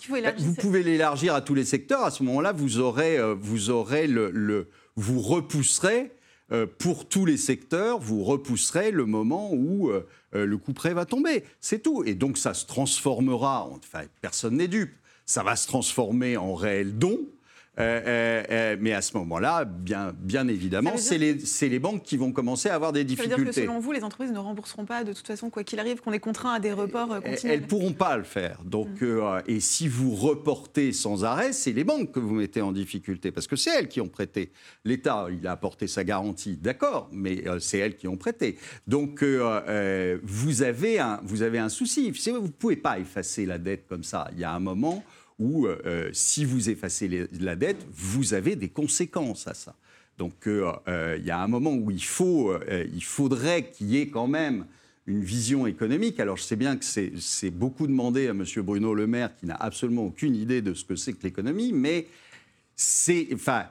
Faut 0.01 0.15
vous 0.38 0.55
pouvez 0.55 0.81
l'élargir 0.81 1.36
à 1.36 1.41
tous 1.41 1.53
les 1.53 1.65
secteurs. 1.65 2.03
À 2.03 2.10
ce 2.10 2.24
moment-là, 2.24 2.51
vous 2.51 2.79
aurez, 2.79 3.19
euh, 3.19 3.36
vous 3.39 3.69
aurez 3.69 4.07
le, 4.07 4.31
le, 4.31 4.69
vous 4.96 5.22
repousserez 5.22 6.12
pour 6.77 7.07
tous 7.07 7.25
les 7.25 7.38
secteurs, 7.38 8.00
vous 8.00 8.23
repousserez 8.23 8.91
le 8.91 9.05
moment 9.05 9.51
où 9.53 9.89
euh, 9.89 10.05
euh, 10.35 10.45
le 10.45 10.57
coup 10.57 10.73
près 10.73 10.93
va 10.93 11.05
tomber. 11.05 11.43
C'est 11.62 11.81
tout. 11.81 12.03
Et 12.03 12.15
donc 12.15 12.38
ça 12.38 12.53
se 12.53 12.65
transformera, 12.65 13.67
enfin 13.69 14.03
personne 14.21 14.57
n'est 14.57 14.67
dupe, 14.67 14.93
ça 15.25 15.43
va 15.43 15.55
se 15.55 15.67
transformer 15.67 16.38
en 16.38 16.53
réel 16.53 16.97
don. 16.97 17.19
Euh, 17.80 18.01
euh, 18.06 18.44
euh, 18.51 18.77
mais 18.80 18.94
à 18.94 19.01
ce 19.01 19.18
moment-là, 19.18 19.65
bien, 19.65 20.13
bien 20.15 20.48
évidemment, 20.48 20.96
c'est 20.96 21.18
les, 21.18 21.38
les, 21.62 21.80
banques 21.80 22.03
qui 22.03 22.18
vont 22.18 22.32
commencer 22.32 22.70
à 22.70 22.75
avoir 22.75 22.94
des 22.94 23.03
difficultés. 23.03 23.32
Ça 23.32 23.38
veut 23.38 23.44
dire 23.46 23.53
que 23.53 23.62
selon 23.62 23.80
vous, 23.80 23.92
les 23.92 24.03
entreprises 24.03 24.32
ne 24.32 24.38
rembourseront 24.38 24.86
pas 24.86 25.03
de 25.03 25.12
toute 25.12 25.25
façon, 25.25 25.50
quoi 25.50 25.63
qu'il 25.63 25.80
arrive, 25.80 26.00
qu'on 26.00 26.13
est 26.13 26.20
contraint 26.20 26.53
à 26.53 26.60
des 26.60 26.72
reports 26.72 27.08
continuels 27.08 27.39
Elles 27.46 27.62
ne 27.62 27.65
pourront 27.65 27.94
pas 27.94 28.15
le 28.15 28.24
faire. 28.24 28.60
Donc, 28.63 29.01
mm. 29.01 29.42
et 29.48 29.60
si 29.60 29.88
vous 29.88 30.13
reportez 30.13 30.94
sans 30.94 31.25
arrêt, 31.25 31.51
c'est 31.51 31.72
les 31.72 31.84
banques 31.84 32.12
que 32.12 32.20
vous 32.20 32.36
mettez 32.36 32.62
en 32.62 32.74
difficulté, 32.74 33.32
parce 33.32 33.48
que 33.48 33.56
c'est 33.56 33.72
elles 33.72 33.88
qui 33.88 34.01
ont 34.01 34.10
prêté. 34.10 34.51
L'État, 34.86 35.25
il 35.32 35.48
a 35.48 35.51
apporté 35.53 35.88
sa 35.88 36.03
garantie, 36.03 36.58
d'accord, 36.58 37.10
mais 37.12 37.44
c'est 37.60 37.80
elles 37.80 37.98
qui 37.98 38.08
ont 38.08 38.18
prêté. 38.18 38.60
Donc, 38.86 39.24
vous, 39.24 40.62
avez 40.62 41.00
un, 41.00 41.22
vous 41.24 41.42
avez 41.42 41.58
un 41.58 41.70
souci. 41.70 42.12
Vous 42.12 42.42
ne 42.42 42.48
pouvez 42.50 42.75
pas 42.75 43.00
effacer 43.00 43.48
la 43.48 43.58
dette 43.58 43.88
comme 43.88 44.03
ça. 44.03 44.27
Il 44.34 44.39
y 44.39 44.44
a 44.44 44.53
un 44.53 44.60
moment 44.60 45.03
où 45.43 45.67
euh, 45.67 45.77
euh, 45.85 46.09
si 46.13 46.45
vous 46.45 46.69
effacez 46.69 47.27
la 47.39 47.55
dette, 47.55 47.85
vous 47.91 48.33
avez 48.33 48.55
des 48.55 48.69
conséquences 48.69 49.47
à 49.47 49.53
ça. 49.53 49.75
Donc 50.17 50.47
euh, 50.47 51.17
il 51.19 51.25
y 51.25 51.31
a 51.31 51.39
un 51.39 51.47
moment 51.47 51.73
où 51.73 51.91
il, 51.91 52.03
faut, 52.03 52.53
il 52.69 53.03
faudrait 53.03 53.69
qu'il 53.69 53.88
y 53.88 53.97
ait 53.97 54.07
quand 54.07 54.27
même 54.27 54.65
une 55.05 55.23
vision 55.23 55.67
économique. 55.67 56.19
Alors 56.19 56.38
je 56.38 56.43
sais 56.43 56.55
bien 56.55 56.77
que 56.77 56.85
c'est 56.85 57.50
beaucoup 57.50 57.88
demandé 57.88 58.27
à 58.27 58.31
M. 58.31 58.45
Bruno 58.57 58.93
Le 58.93 59.05
Maire, 59.05 59.35
qui 59.35 59.45
n'a 59.45 59.55
absolument 59.55 60.05
aucune 60.05 60.35
idée 60.35 60.62
de 60.62 60.73
ce 60.73 60.85
que 60.85 60.95
c'est 60.95 61.13
que 61.13 61.23
l'économie, 61.23 61.73
mais 61.73 62.07
c'est... 62.75 63.27
Enfin, 63.33 63.65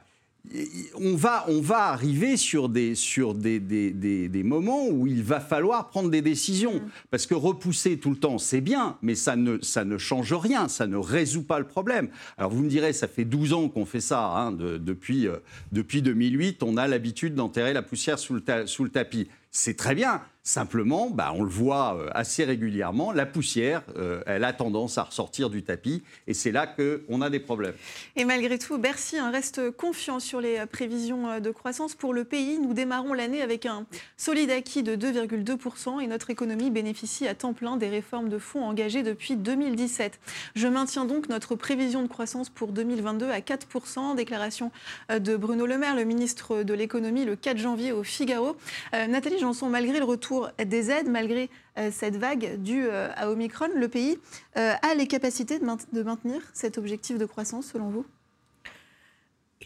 on 0.97 1.15
va, 1.15 1.45
on 1.49 1.61
va 1.61 1.87
arriver 1.87 2.37
sur, 2.37 2.69
des, 2.69 2.95
sur 2.95 3.35
des, 3.35 3.61
des, 3.61 4.43
moments 4.43 4.89
où 4.89 5.07
il 5.07 5.23
va 5.23 5.41
falloir 5.41 5.89
prendre 5.89 6.11
des 6.11 6.21
décisions. 6.21 6.75
Mm. 6.75 6.91
Parce 7.11 7.27
que 7.27 7.35
repousser 7.35 7.99
tout 7.99 8.11
le 8.11 8.17
temps, 8.17 8.39
c'est 8.39 8.61
bien, 8.61 8.97
mais 9.03 9.15
ça 9.15 9.37
ne, 9.37 9.61
ça 9.63 9.85
ne 9.85 9.99
change 9.99 10.33
rien, 10.33 10.69
ça 10.69 10.87
ne 10.87 10.97
résout 10.97 11.45
pas 11.45 11.59
le 11.59 11.67
problème. 11.67 12.09
Alors 12.39 12.51
vous 12.51 12.63
me 12.63 12.69
direz, 12.69 12.93
ça 12.93 13.09
fait 13.09 13.25
12 13.25 13.53
ans 13.53 13.69
qu'on 13.69 13.87
fait 13.87 14.01
ça. 14.01 14.27
Hein, 14.27 14.53
depuis, 14.53 15.29
euh, 15.29 15.37
depuis 15.71 16.03
2008, 16.03 16.63
on 16.63 16.77
a 16.77 16.89
l'habitude 16.89 17.35
d'enterrer 17.35 17.73
la 17.73 17.83
poussière 17.83 18.19
sous 18.19 18.35
le, 18.35 18.43
sous 18.67 18.85
le 18.85 18.91
tapis. 18.91 19.29
C'est 19.51 19.77
très 19.77 19.95
bien. 19.95 20.23
Simplement, 20.45 21.09
bah, 21.09 21.33
on 21.37 21.45
le 21.45 21.49
voit 21.49 21.97
euh, 21.97 22.09
assez 22.15 22.43
régulièrement, 22.43 23.13
la 23.13 23.27
poussière, 23.27 23.85
euh, 23.97 24.25
elle 24.27 24.43
a 24.43 24.53
tendance 24.53 24.99
à 24.99 25.05
ressortir 25.05 25.51
du 25.51 25.63
tapis 25.63 26.03
et 26.27 26.35
c'est 26.35 26.51
là 26.51 26.67
qu'on 26.67 27.21
a 27.21 27.31
des 27.31 27.39
problèmes. 27.39 27.75
Et 28.17 28.25
malgré 28.25 28.59
tout, 28.59 28.77
Bercy 28.77 29.19
hein, 29.19 29.31
reste 29.31 29.71
confiant 29.71 30.19
sur 30.19 30.41
les 30.41 30.59
euh, 30.59 30.67
prévisions 30.67 31.39
de 31.39 31.51
croissance 31.53 31.95
pour 31.95 32.13
le 32.13 32.25
pays. 32.25 32.59
Nous 32.59 32.75
démarrons 32.75 33.13
l'année 33.13 33.41
avec 33.41 33.67
un 33.67 33.87
solide 34.17 34.51
acquis 34.51 34.83
de 34.83 34.97
2,2% 34.97 36.01
et 36.03 36.09
notre 36.09 36.29
économie 36.31 36.71
bénéficie 36.71 37.29
à 37.29 37.37
temps 37.37 37.53
plein 37.53 37.77
des 37.77 37.89
réformes 37.89 38.29
de 38.29 38.39
fonds 38.39 38.65
engagées 38.65 39.05
depuis 39.05 39.37
2017. 39.37 40.19
Je 40.57 40.67
maintiens 40.67 41.05
donc 41.05 41.29
notre 41.29 41.55
prévision 41.55 42.03
de 42.03 42.09
croissance 42.09 42.51
pour 42.51 42.73
2022 42.73 43.31
à 43.31 43.39
4%. 43.39 44.17
Déclaration 44.17 44.73
de 45.09 45.37
Bruno 45.37 45.67
Le 45.67 45.79
Maire, 45.79 45.95
le 45.95 46.03
ministre 46.03 46.65
de 46.65 46.75
l'économie, 46.75 47.25
le 47.25 47.37
4 47.37 47.59
janvier 47.59 47.93
au 47.93 48.03
Figaro. 48.03 48.57
Nathalie 48.93 49.39
Janson, 49.39 49.69
malgré 49.69 49.99
le 49.99 50.05
retour 50.05 50.32
des 50.65 50.91
aides, 50.91 51.09
malgré 51.09 51.51
euh, 51.79 51.91
cette 51.93 52.17
vague 52.17 52.57
due 52.59 52.87
euh, 52.87 53.09
à 53.15 53.31
Omicron, 53.31 53.69
le 53.75 53.89
pays 53.89 54.19
euh, 54.57 54.75
a 54.83 54.95
les 54.95 55.07
capacités 55.07 55.59
de, 55.59 56.03
maintenir 56.03 56.41
cet 56.53 56.79
objectif 56.79 57.19
de 57.19 57.25
croissance, 57.25 57.67
selon 57.67 57.89
vous? 57.91 58.07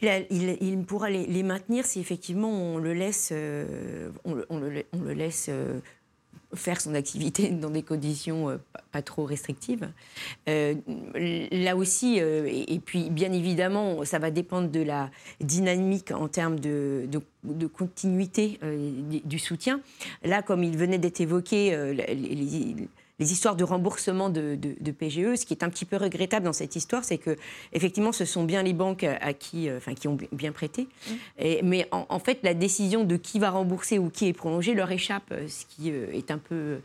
Il, 0.02 0.84
pourra 0.86 1.08
les, 1.08 1.42
maintenir 1.42 1.86
si 1.86 2.00
effectivement 2.00 2.50
on 2.50 2.76
le 2.76 2.92
laisse, 2.92 3.32
on 4.24 4.34
le, 4.58 5.12
laisse 5.14 5.48
faire 6.56 6.80
son 6.80 6.94
activité 6.94 7.48
dans 7.50 7.70
des 7.70 7.82
conditions 7.82 8.50
euh, 8.50 8.56
pas 8.92 9.02
trop 9.02 9.24
restrictives. 9.24 9.88
Euh, 10.48 10.74
là 11.50 11.76
aussi, 11.76 12.20
euh, 12.20 12.48
et, 12.50 12.80
puis 12.84 13.10
bien 13.10 13.32
évidemment, 13.32 14.04
ça 14.04 14.18
va 14.18 14.30
dépendre 14.30 14.70
de 14.70 14.82
la 14.82 15.10
dynamique 15.40 16.10
en 16.10 16.28
termes 16.28 16.58
de, 16.58 17.08
de, 17.44 17.66
continuité 17.66 18.58
du 19.24 19.38
soutien. 19.38 19.80
Là, 20.24 20.42
comme 20.42 20.62
il 20.62 20.76
venait 20.76 20.98
d'être 20.98 21.20
évoqué, 21.20 21.70
les, 21.94 22.14
les 22.14 22.88
histoires 23.18 23.56
de 23.56 23.64
remboursement 23.64 24.28
de, 24.28 24.56
PGE. 24.90 25.36
Ce 25.36 25.46
qui 25.46 25.54
est 25.54 25.62
un 25.62 25.70
petit 25.70 25.84
peu 25.84 25.96
regrettable 25.96 26.44
dans 26.44 26.52
cette 26.52 26.76
histoire, 26.76 27.04
c'est 27.04 27.18
que 27.18 27.36
effectivement, 27.72 28.12
ce 28.12 28.24
sont 28.24 28.44
bien 28.44 28.62
les 28.62 28.72
banques 28.72 29.04
à 29.04 29.32
qui, 29.32 29.68
euh, 29.68 29.78
enfin, 29.78 29.94
qui 29.94 30.08
ont 30.08 30.18
bien 30.32 30.52
prêté. 30.52 30.82
Mmh. 30.82 31.12
Et, 31.38 31.62
mais 31.62 31.88
en, 31.90 32.18
fait, 32.18 32.40
la 32.42 32.54
décision 32.54 33.04
de 33.04 33.16
qui 33.16 33.38
va 33.38 33.50
rembourser 33.50 33.98
ou 33.98 34.10
qui 34.10 34.28
est 34.28 34.32
prolongé 34.32 34.74
leur 34.74 34.90
échappe, 34.90 35.32
ce 35.48 35.64
qui 35.66 35.90
euh, 35.90 36.12
est 36.12 36.30
un 36.30 36.38
peu 36.38 36.78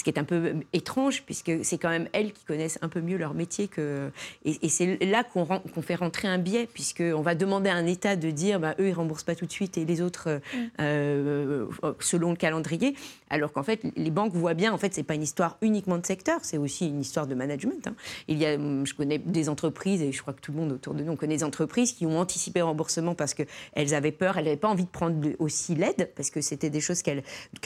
ce 0.00 0.04
qui 0.04 0.08
est 0.08 0.18
un 0.18 0.24
peu 0.24 0.54
étrange, 0.72 1.24
puisque 1.26 1.52
c'est 1.62 1.76
quand 1.76 1.90
même 1.90 2.08
elles 2.14 2.32
qui 2.32 2.46
connaissent 2.46 2.78
un 2.80 2.88
peu 2.88 3.02
mieux 3.02 3.18
leur 3.18 3.34
métier. 3.34 3.68
Que... 3.68 4.10
Et, 4.46 4.70
c'est 4.70 4.96
là 5.04 5.24
qu'on 5.24 5.82
fait 5.82 5.94
rentrer 5.94 6.26
un 6.26 6.38
biais, 6.38 6.66
puisqu'on 6.72 7.20
va 7.20 7.34
demander 7.34 7.68
à 7.68 7.74
un 7.74 7.84
État 7.86 8.16
de 8.16 8.30
dire 8.30 8.60
bah, 8.60 8.74
eux, 8.80 8.86
ils 8.86 8.92
ne 8.92 8.94
remboursent 8.94 9.24
pas 9.24 9.34
tout 9.34 9.44
de 9.44 9.52
suite 9.52 9.76
et 9.76 9.84
les 9.84 10.00
autres 10.00 10.28
euh, 10.28 10.38
mm. 10.54 10.70
euh, 10.80 11.66
selon 12.00 12.30
le 12.30 12.36
calendrier. 12.36 12.94
Alors 13.28 13.52
qu'en 13.52 13.62
fait, 13.62 13.82
les 13.94 14.10
banques 14.10 14.32
voient 14.32 14.54
bien, 14.54 14.72
en 14.72 14.78
fait, 14.78 14.94
ce 14.94 15.00
n'est 15.00 15.04
pas 15.04 15.16
une 15.16 15.22
histoire 15.22 15.58
uniquement 15.60 15.98
de 15.98 16.06
secteur, 16.06 16.40
c'est 16.44 16.56
aussi 16.56 16.88
une 16.88 17.02
histoire 17.02 17.26
de 17.26 17.34
management. 17.34 17.86
Hein. 17.86 17.94
Il 18.26 18.38
y 18.38 18.46
a, 18.46 18.54
hum, 18.54 18.86
je 18.86 18.94
connais 18.94 19.18
des 19.18 19.50
entreprises, 19.50 20.00
et 20.00 20.12
je 20.12 20.22
crois 20.22 20.32
que 20.32 20.40
tout 20.40 20.52
le 20.52 20.58
monde 20.58 20.72
autour 20.72 20.94
de 20.94 21.02
nous, 21.02 21.12
on 21.12 21.16
connaît 21.16 21.36
des 21.36 21.44
entreprises 21.44 21.92
qui 21.92 22.06
ont 22.06 22.18
anticipé 22.18 22.60
le 22.60 22.64
remboursement 22.64 23.14
parce 23.14 23.34
qu'elles 23.34 23.94
avaient 23.94 24.12
peur, 24.12 24.38
elles 24.38 24.44
n'avaient 24.44 24.56
pas 24.56 24.68
envie 24.68 24.84
de 24.84 24.90
prendre 24.90 25.28
aussi 25.38 25.74
l'aide, 25.74 26.10
parce 26.16 26.30
que 26.30 26.40
c'était 26.40 26.70
des 26.70 26.80
choses 26.80 27.02
qu'elles 27.02 27.22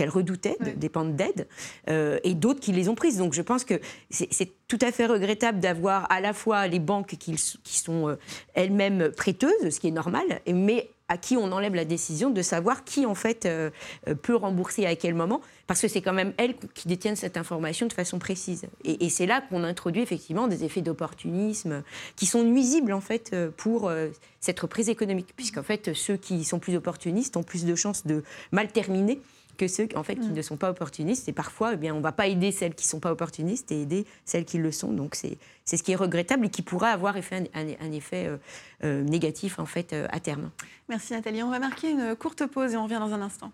redoutaient, 0.08 0.56
de 0.60 0.70
dépendre 0.70 1.12
d'aide. 1.12 1.46
Euh, 1.88 2.18
et 2.24 2.34
d'autres 2.34 2.60
qui 2.60 2.72
les 2.72 2.88
ont 2.88 2.96
prises. 2.96 3.18
Donc 3.18 3.34
je 3.34 3.42
pense 3.42 3.64
que 3.64 3.80
c'est 4.10 4.50
tout 4.66 4.78
à 4.80 4.90
fait 4.90 5.06
regrettable 5.06 5.60
d'avoir 5.60 6.10
à 6.10 6.20
la 6.20 6.32
fois 6.32 6.66
les 6.66 6.80
banques 6.80 7.16
qui, 7.16 7.36
sont 7.36 8.08
euh, 8.08 8.18
elles-mêmes 8.54 9.10
prêteuses, 9.10 9.70
ce 9.70 9.78
qui 9.78 9.88
est 9.88 9.92
normal, 9.92 10.40
mais 10.52 10.88
à 11.08 11.18
qui 11.18 11.36
on 11.36 11.52
enlève 11.52 11.74
la 11.74 11.84
décision 11.84 12.30
de 12.30 12.40
savoir 12.40 12.82
qui 12.82 13.04
en 13.04 13.14
fait 13.14 13.44
euh, 13.44 13.68
euh, 14.08 14.14
peut 14.14 14.34
rembourser 14.34 14.86
à 14.86 14.96
quel 14.96 15.14
moment, 15.14 15.42
parce 15.66 15.82
que 15.82 15.86
c'est 15.86 16.00
quand 16.00 16.14
même 16.14 16.32
elles 16.38 16.54
qui 16.72 16.88
détiennent 16.88 17.14
cette 17.14 17.36
information 17.36 17.86
de 17.86 17.92
façon 17.92 18.18
précise. 18.18 18.64
Et, 18.84 19.10
c'est 19.10 19.26
là 19.26 19.42
qu'on 19.42 19.64
introduit 19.64 20.00
effectivement 20.00 20.48
des 20.48 20.64
effets 20.64 20.80
d'opportunisme 20.80 21.82
qui 22.16 22.24
sont 22.24 22.42
nuisibles 22.42 22.94
en 22.94 23.02
fait 23.02 23.36
pour 23.58 23.92
cette 24.40 24.58
reprise 24.60 24.88
économique, 24.88 25.34
puisqu'en 25.36 25.62
fait 25.62 25.92
ceux 25.92 26.16
qui 26.16 26.42
sont 26.42 26.58
plus 26.58 26.74
opportunistes 26.74 27.36
ont 27.36 27.42
plus 27.42 27.66
de 27.66 27.74
chances 27.74 28.06
de 28.06 28.24
mal 28.50 28.68
terminer 28.68 29.20
que 29.56 29.68
ceux 29.68 29.88
en 29.94 30.02
fait, 30.02 30.16
qui 30.16 30.28
mm. 30.28 30.34
ne 30.34 30.42
sont 30.42 30.56
pas 30.56 30.70
opportunistes. 30.70 31.28
Et 31.28 31.32
parfois, 31.32 31.74
eh 31.74 31.76
bien, 31.76 31.94
on 31.94 31.98
ne 31.98 32.02
va 32.02 32.12
pas 32.12 32.26
aider 32.26 32.52
celles 32.52 32.74
qui 32.74 32.86
ne 32.86 32.90
sont 32.90 33.00
pas 33.00 33.12
opportunistes 33.12 33.70
et 33.72 33.82
aider 33.82 34.06
celles 34.24 34.44
qui 34.44 34.58
le 34.58 34.72
sont. 34.72 34.92
Donc 34.92 35.14
c'est 35.14 35.38
ce 35.64 35.82
qui 35.82 35.92
est 35.92 35.96
regrettable 35.96 36.46
et 36.46 36.50
qui 36.50 36.62
pourra 36.62 36.88
avoir 36.88 37.16
effet, 37.16 37.50
un, 37.54 37.92
effet 37.92 38.26
euh, 38.26 38.36
euh, 38.84 39.02
négatif 39.02 39.58
en 39.58 39.66
fait, 39.66 39.92
euh, 39.92 40.06
à 40.10 40.20
terme. 40.20 40.50
Merci 40.88 41.12
Nathalie. 41.12 41.42
On 41.42 41.50
va 41.50 41.58
marquer 41.58 41.90
une 41.90 42.14
courte 42.16 42.46
pause 42.46 42.74
et 42.74 42.76
on 42.76 42.84
revient 42.84 43.00
dans 43.00 43.12
un 43.12 43.22
instant. 43.22 43.52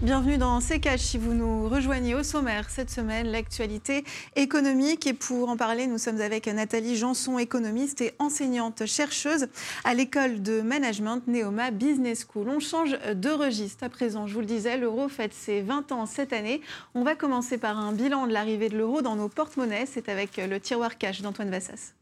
Bienvenue 0.00 0.38
dans 0.38 0.60
C'est 0.60 0.96
si 0.96 1.18
vous 1.18 1.34
nous 1.34 1.68
rejoignez 1.68 2.14
au 2.14 2.22
sommaire 2.22 2.70
cette 2.70 2.88
semaine, 2.88 3.26
l'actualité 3.26 4.04
économique. 4.36 5.08
Et 5.08 5.12
pour 5.12 5.48
en 5.48 5.56
parler, 5.56 5.88
nous 5.88 5.98
sommes 5.98 6.20
avec 6.20 6.46
Nathalie 6.46 6.94
Janson, 6.96 7.36
économiste 7.36 8.00
et 8.00 8.14
enseignante 8.20 8.86
chercheuse 8.86 9.48
à 9.82 9.94
l'école 9.94 10.40
de 10.40 10.60
management 10.60 11.26
Neoma 11.26 11.72
Business 11.72 12.24
School. 12.24 12.48
On 12.48 12.60
change 12.60 12.96
de 13.12 13.30
registre 13.30 13.82
à 13.82 13.88
présent. 13.88 14.28
Je 14.28 14.34
vous 14.34 14.40
le 14.40 14.46
disais, 14.46 14.76
l'euro 14.76 15.08
fête 15.08 15.34
ses 15.34 15.62
20 15.62 15.90
ans 15.90 16.06
cette 16.06 16.32
année. 16.32 16.60
On 16.94 17.02
va 17.02 17.16
commencer 17.16 17.58
par 17.58 17.76
un 17.76 17.90
bilan 17.90 18.28
de 18.28 18.32
l'arrivée 18.32 18.68
de 18.68 18.78
l'euro 18.78 19.02
dans 19.02 19.16
nos 19.16 19.28
porte-monnaies. 19.28 19.86
C'est 19.86 20.08
avec 20.08 20.36
le 20.36 20.60
tiroir 20.60 20.96
cash 20.96 21.22
d'Antoine 21.22 21.50
Vassas. 21.50 21.97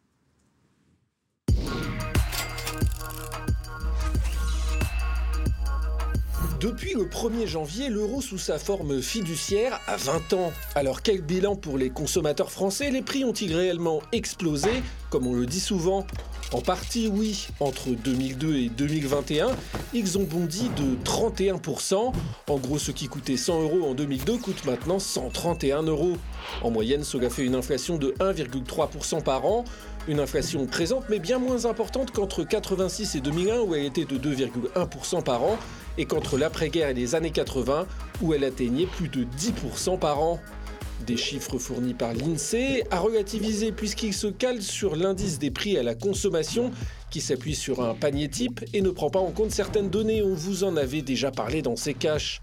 Depuis 6.61 6.95
le 6.95 7.05
1er 7.05 7.47
janvier, 7.47 7.91
l'euro 7.91 8.23
sous 8.23 8.39
sa 8.39 8.59
forme 8.59 9.03
fiduciaire 9.03 9.79
a 9.87 9.99
20 9.99 10.33
ans. 10.33 10.53
Alors 10.75 11.03
quel 11.03 11.21
bilan 11.21 11.55
pour 11.55 11.77
les 11.77 11.91
consommateurs 11.91 12.51
français? 12.51 12.91
Les 12.91 13.03
prix 13.03 13.25
ont-ils 13.25 13.55
réellement 13.55 14.01
explosé, 14.13 14.71
comme 15.11 15.27
on 15.27 15.35
le 15.35 15.45
dit 15.45 15.61
souvent 15.61 16.07
En 16.53 16.61
partie 16.61 17.09
oui, 17.09 17.49
entre 17.59 17.91
2002 17.91 18.57
et 18.57 18.69
2021, 18.69 19.49
ils 19.93 20.17
ont 20.17 20.23
bondi 20.23 20.71
de 20.77 20.97
31%. 21.05 22.13
En 22.49 22.57
gros, 22.57 22.79
ce 22.79 22.93
qui 22.93 23.09
coûtait 23.09 23.37
100 23.37 23.63
euros 23.63 23.89
en 23.91 23.95
2002 23.95 24.39
coûte 24.39 24.65
maintenant 24.65 25.01
131 25.01 25.83
euros. 25.83 26.17
En 26.63 26.71
moyenne, 26.71 27.03
cela 27.03 27.31
fait 27.31 27.45
une 27.45 27.57
inflation 27.57 27.99
de 27.99 28.15
1,3% 28.21 29.23
par 29.25 29.45
an. 29.45 29.65
Une 30.07 30.21
inflation 30.21 30.67
présente 30.67 31.07
mais 31.09 31.19
bien 31.19 31.41
moins 31.41 31.65
importante 31.65 32.13
qu'entre 32.13 32.45
86 32.45 33.17
et 33.17 33.21
2001 33.21 33.61
où 33.63 33.75
elle 33.75 33.85
était 33.85 34.05
de 34.05 34.17
2,1% 34.17 35.25
par 35.25 35.43
an 35.43 35.59
et 35.99 36.05
qu'entre 36.05 36.39
l'après-guerre 36.39 36.91
et 36.91 36.95
les 36.95 37.17
années 37.17 37.31
80, 37.33 37.87
où 38.23 38.35
elle 38.35 38.45
atteignait 38.45 38.87
plus 38.87 39.09
de 39.09 39.25
10% 39.25 39.99
par 39.99 40.21
an. 40.21 40.39
Des 41.05 41.17
chiffres 41.17 41.59
fournis 41.59 41.95
par 41.95 42.15
l'INSEE 42.15 42.85
à 42.91 43.01
relativiser 43.01 43.71
puisqu'ils 43.71 44.15
se 44.15 44.29
calent 44.29 44.63
sur 44.63 44.97
l'indice 44.97 45.39
des 45.39 45.51
prix 45.51 45.77
à 45.77 45.83
la 45.83 45.95
consommation 45.95 46.71
qui 47.11 47.21
s'appuie 47.21 47.55
sur 47.55 47.83
un 47.83 47.95
panier 47.95 48.29
type 48.29 48.65
et 48.73 48.81
ne 48.81 48.91
prend 48.91 49.11
pas 49.11 49.19
en 49.19 49.31
compte 49.31 49.51
certaines 49.51 49.91
données, 49.91 50.23
on 50.23 50.35
vous 50.35 50.65
en 50.65 50.77
avait 50.77 51.03
déjà 51.03 51.31
parlé 51.31 51.61
dans 51.61 51.77
ces 51.77 51.95
caches. 51.95 52.41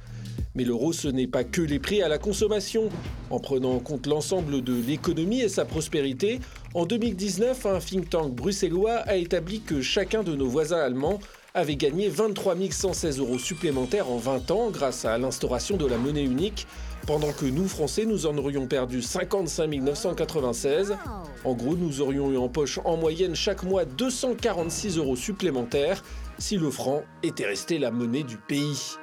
Mais 0.56 0.64
l'euro, 0.64 0.94
ce 0.94 1.08
n'est 1.08 1.28
pas 1.28 1.44
que 1.44 1.62
les 1.62 1.80
prix 1.80 2.04
à 2.04 2.08
la 2.08 2.20
consommation. 2.20 2.90
En 3.32 3.40
prenant 3.40 3.72
en 3.72 3.80
compte 3.80 4.06
l'ensemble 4.06 4.62
de 4.62 4.74
l'économie 4.74 5.42
et 5.42 5.50
sa 5.50 5.66
prospérité, 5.66 6.40
en 6.76 6.86
2019, 6.86 7.66
un 7.66 7.80
think 7.80 8.10
tank 8.10 8.34
bruxellois 8.34 8.98
a 8.98 9.16
établi 9.16 9.62
que 9.62 9.82
chacun 9.82 10.22
de 10.22 10.36
nos 10.36 10.48
voisins 10.48 10.78
allemands 10.78 11.20
avait 11.56 11.76
gagné 11.76 12.10
23 12.10 12.56
116 12.70 13.20
euros 13.20 13.40
supplémentaires 13.40 14.10
en 14.10 14.18
20 14.18 14.52
ans 14.52 14.70
grâce 14.72 15.06
à 15.06 15.18
l'instauration 15.18 15.78
de 15.78 15.86
la 15.86 15.98
monnaie 15.98 16.24
unique, 16.24 16.68
pendant 17.06 17.32
que 17.34 17.46
nous, 17.46 17.68
Français, 17.68 18.06
nous 18.06 18.26
en 18.26 18.38
aurions 18.38 18.68
perdu 18.68 19.02
55 19.02 19.68
996. 19.68 20.96
En 21.44 21.54
gros, 21.54 21.76
nous 21.76 22.02
aurions 22.02 22.32
eu 22.32 22.38
en 22.38 22.50
poche 22.50 22.80
en 22.86 22.98
moyenne 22.98 23.36
chaque 23.36 23.64
mois 23.64 23.86
246 23.86 24.98
euros 24.98 25.16
supplémentaires 25.16 26.04
si 26.38 26.58
le 26.58 26.72
franc 26.72 27.04
était 27.22 27.46
resté 27.46 27.80
la 27.80 27.92
monnaie 27.92 28.24
du 28.24 28.38
pays. 28.38 28.96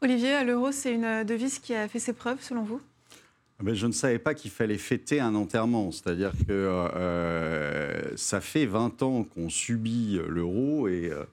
Olivier, 0.00 0.42
l'euro, 0.44 0.72
c'est 0.72 0.94
une 0.94 1.24
devise 1.24 1.58
qui 1.58 1.74
a 1.74 1.86
fait 1.86 2.00
ses 2.00 2.12
preuves 2.12 2.42
selon 2.42 2.62
vous? 2.62 2.80
Ah 3.60 3.74
je 3.74 3.86
ne 3.86 3.92
savais 3.92 4.18
pas 4.18 4.34
qu'il 4.34 4.50
fallait 4.50 4.78
fêter 4.78 5.20
un 5.20 5.36
enterrement. 5.36 5.92
C'est-à-dire 5.92 6.32
que 6.32 6.50
euh, 6.50 8.16
ça 8.16 8.40
fait 8.40 8.66
20 8.66 9.02
ans 9.02 9.22
qu'on 9.22 9.48
subit 9.48 10.18
l'euro 10.26 10.88
et 10.88 11.10
euh, 11.10 11.24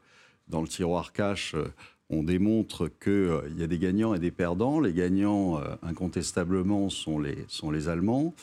dans 0.47 0.61
le 0.61 0.67
tiroir 0.67 1.11
cash, 1.11 1.55
euh, 1.55 1.73
on 2.09 2.23
démontre 2.23 2.89
qu'il 3.01 3.57
y 3.57 3.63
a 3.63 3.67
des 3.67 3.77
gagnants 3.77 4.13
et 4.13 4.19
des 4.19 4.31
perdants. 4.31 4.79
Les 4.79 4.93
gagnants, 4.93 5.61
incontestablement, 5.83 6.89
sont 6.89 7.19
les, 7.19 7.45
sont 7.47 7.71
les 7.71 7.87
Allemands. 7.87 8.33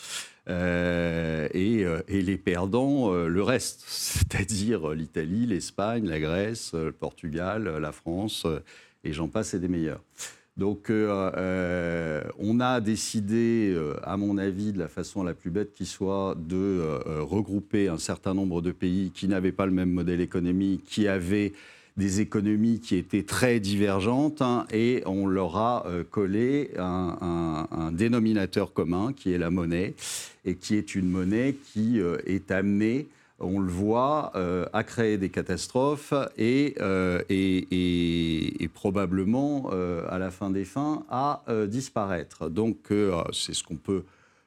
Et, 0.48 1.84
et, 2.08 2.22
les 2.22 2.36
perdants, 2.36 3.12
le 3.12 3.42
reste, 3.42 3.84
c'est-à-dire 3.88 4.90
l'Italie, 4.90 5.46
l'Espagne, 5.46 6.06
la 6.06 6.20
Grèce, 6.20 6.74
le 6.74 6.92
Portugal, 6.92 7.64
la 7.80 7.92
France, 7.92 8.46
et 9.02 9.12
j'en 9.12 9.28
passe 9.28 9.54
et 9.54 9.58
des 9.58 9.68
meilleurs. 9.68 10.02
Donc, 10.56 10.88
euh, 10.88 11.30
euh, 11.36 12.22
on 12.38 12.60
a 12.60 12.80
décidé, 12.80 13.74
euh, 13.74 13.94
à 14.02 14.16
mon 14.16 14.38
avis, 14.38 14.72
de 14.72 14.78
la 14.78 14.88
façon 14.88 15.22
la 15.22 15.34
plus 15.34 15.50
bête 15.50 15.74
qui 15.74 15.84
soit, 15.84 16.34
de 16.38 16.82
regrouper 17.20 17.88
un 17.88 17.98
certain 17.98 18.32
nombre 18.32 18.62
de 18.62 18.72
pays 18.72 19.10
qui 19.10 19.28
n'avaient 19.28 19.52
pas 19.52 19.66
le 19.66 19.72
même 19.72 19.90
modèle 19.90 20.20
économique, 20.20 20.84
qui 20.84 21.08
avaient 21.08 21.52
des 21.96 22.20
économies 22.20 22.80
qui 22.80 22.96
étaient 22.96 23.22
très 23.22 23.60
divergentes, 23.60 24.42
hein, 24.42 24.66
et 24.72 25.02
on 25.06 25.26
leur 25.26 25.56
a 25.56 25.86
collé 26.10 26.70
un, 26.78 27.90
dénominateur 27.92 28.72
commun, 28.72 29.12
qui 29.14 29.32
est 29.32 29.38
la 29.38 29.50
monnaie, 29.50 29.94
et 30.44 30.56
qui 30.56 30.76
est 30.76 30.94
une 30.94 31.08
monnaie 31.08 31.56
qui 31.72 32.00
est 32.26 32.50
amenée 32.50 33.08
on 33.38 33.60
le 33.60 33.70
voit, 33.70 34.32
euh, 34.34 34.64
a 34.72 34.82
créé 34.82 35.18
des 35.18 35.28
catastrophes 35.28 36.14
et, 36.38 36.74
euh, 36.80 37.22
probablement, 38.72 39.70
euh, 39.72 40.06
à 40.08 40.18
la 40.18 40.30
fin 40.30 40.50
des 40.50 40.64
fins, 40.64 41.04
à 41.10 41.42
disparaître. 41.66 42.48
Donc, 42.48 42.76
c'est 43.32 43.54
ce 43.54 43.62
qu'on 43.62 43.76
peut 43.76 44.04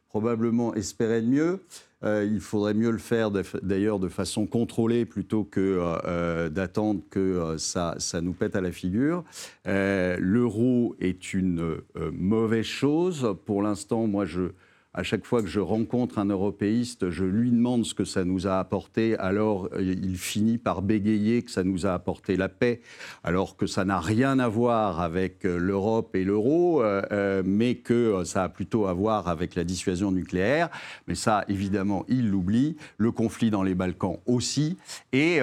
probablement 0.10 0.74
espérer 0.74 1.22
de 1.22 1.28
mieux. 1.28 1.60
il 2.04 2.40
faudrait 2.40 2.74
mieux 2.74 2.92
le 2.92 2.98
faire 2.98 3.32
d'ailleurs 3.32 4.00
de 4.00 4.10
façon 4.10 4.46
contrôlée 4.46 5.06
plutôt 5.06 5.44
que 5.44 6.50
d'attendre 6.50 7.02
que 7.10 7.56
ça, 7.58 7.96
ça, 8.00 8.22
nous 8.22 8.34
pète 8.34 8.56
à 8.56 8.62
la 8.62 8.72
figure. 8.72 9.24
L'euro 9.66 10.96
est 11.00 11.34
une 11.34 11.78
mauvaise 12.12 12.66
chose. 12.66 13.36
Pour 13.46 13.62
l'instant, 13.62 14.08
moi, 14.08 14.26
je 14.26 14.52
à 14.94 15.04
chaque 15.04 15.24
fois 15.24 15.44
que 15.44 15.48
je 15.48 15.60
rencontre 15.60 16.18
un 16.18 16.26
européiste, 16.26 17.12
je 17.12 17.24
lui 17.24 17.52
demande 17.52 17.86
ce 17.86 17.94
que 17.94 18.06
ça 18.06 18.26
nous 18.26 18.48
a 18.48 18.58
apporté, 18.58 19.16
alors 19.18 19.70
euh, 19.74 19.84
il 19.84 20.18
finit 20.18 20.58
par 20.58 20.82
bégayer 20.82 21.44
que 21.44 21.52
ça 21.52 21.64
nous 21.64 21.86
a 21.86 21.94
apporté 21.94 22.36
la 22.36 22.50
paix, 22.50 22.82
alors 23.24 23.56
que 23.56 23.68
ça 23.68 23.86
n'a 23.86 24.00
rien 24.00 24.40
à 24.40 24.48
voir 24.48 25.00
avec 25.00 25.46
euh, 25.46 25.58
l'Europe 25.58 26.16
et 26.16 26.24
l'euro, 26.24 26.82
euh, 26.82 27.44
mais 27.46 27.76
que 27.76 28.24
ça 28.24 28.44
a 28.44 28.50
plutôt 28.50 28.88
à 28.88 28.94
voir 28.94 29.28
avec 29.28 29.54
la 29.54 29.64
dissuasion 29.64 30.12
nucléaire. 30.12 30.70
Mais 31.08 31.16
ça, 31.16 31.46
évidemment, 31.48 32.06
il 32.08 32.30
l'oublie. 32.30 32.76
Le 32.98 33.12
conflit 33.12 33.52
dans 33.52 33.64
les 33.64 33.76
Balkans 33.76 34.18
aussi. 34.26 34.78
Et 35.14 35.40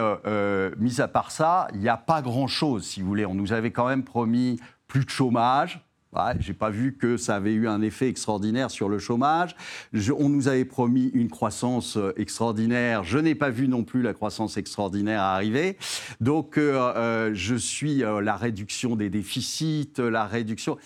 mis 0.79 1.01
à 1.01 1.09
part 1.09 1.31
ça, 1.31 1.69
il 1.73 1.81
n'y 1.81 1.89
a 1.89 1.97
pas 1.97 2.23
grand-chose, 2.23 2.85
si 2.85 3.01
vous 3.01 3.07
voulez. 3.07 3.27
On 3.27 3.35
nous 3.35 3.53
avait 3.53 3.71
quand 3.71 3.89
même 3.89 4.03
promis 4.03 4.59
plus 4.89 5.05
de 5.05 5.11
chômage, 5.11 5.86
je 6.39 6.49
n'ai 6.49 6.55
pas 6.55 6.71
vu 6.71 6.97
que 6.97 7.17
ça 7.17 7.37
avait 7.37 7.53
eu 7.53 7.69
un 7.69 7.83
effet 7.83 8.09
extraordinaire 8.09 8.71
sur 8.71 8.89
le 8.89 8.99
chômage. 8.99 9.57
on 10.19 10.29
nous 10.29 10.49
avait 10.49 10.65
promis 10.65 11.11
une 11.15 11.29
croissance 11.29 11.97
euh, 11.97 12.13
extraordinaire. 12.17 13.05
Je 13.05 13.19
n'ai 13.19 13.35
pas 13.35 13.51
vu 13.51 13.69
non 13.69 13.85
plus 13.85 14.03
la 14.03 14.13
croissance 14.13 14.57
extraordinaire 14.57 15.21
arriver. 15.21 15.77
Donc, 16.21 16.59
euh, 16.59 16.93
euh, 16.97 17.31
je 17.35 17.55
suis 17.55 17.99
la 17.99 18.37
réduction 18.37 18.97
des 18.97 19.11
déficits, 19.11 19.93
la 19.99 20.27
réduction. 20.27 20.79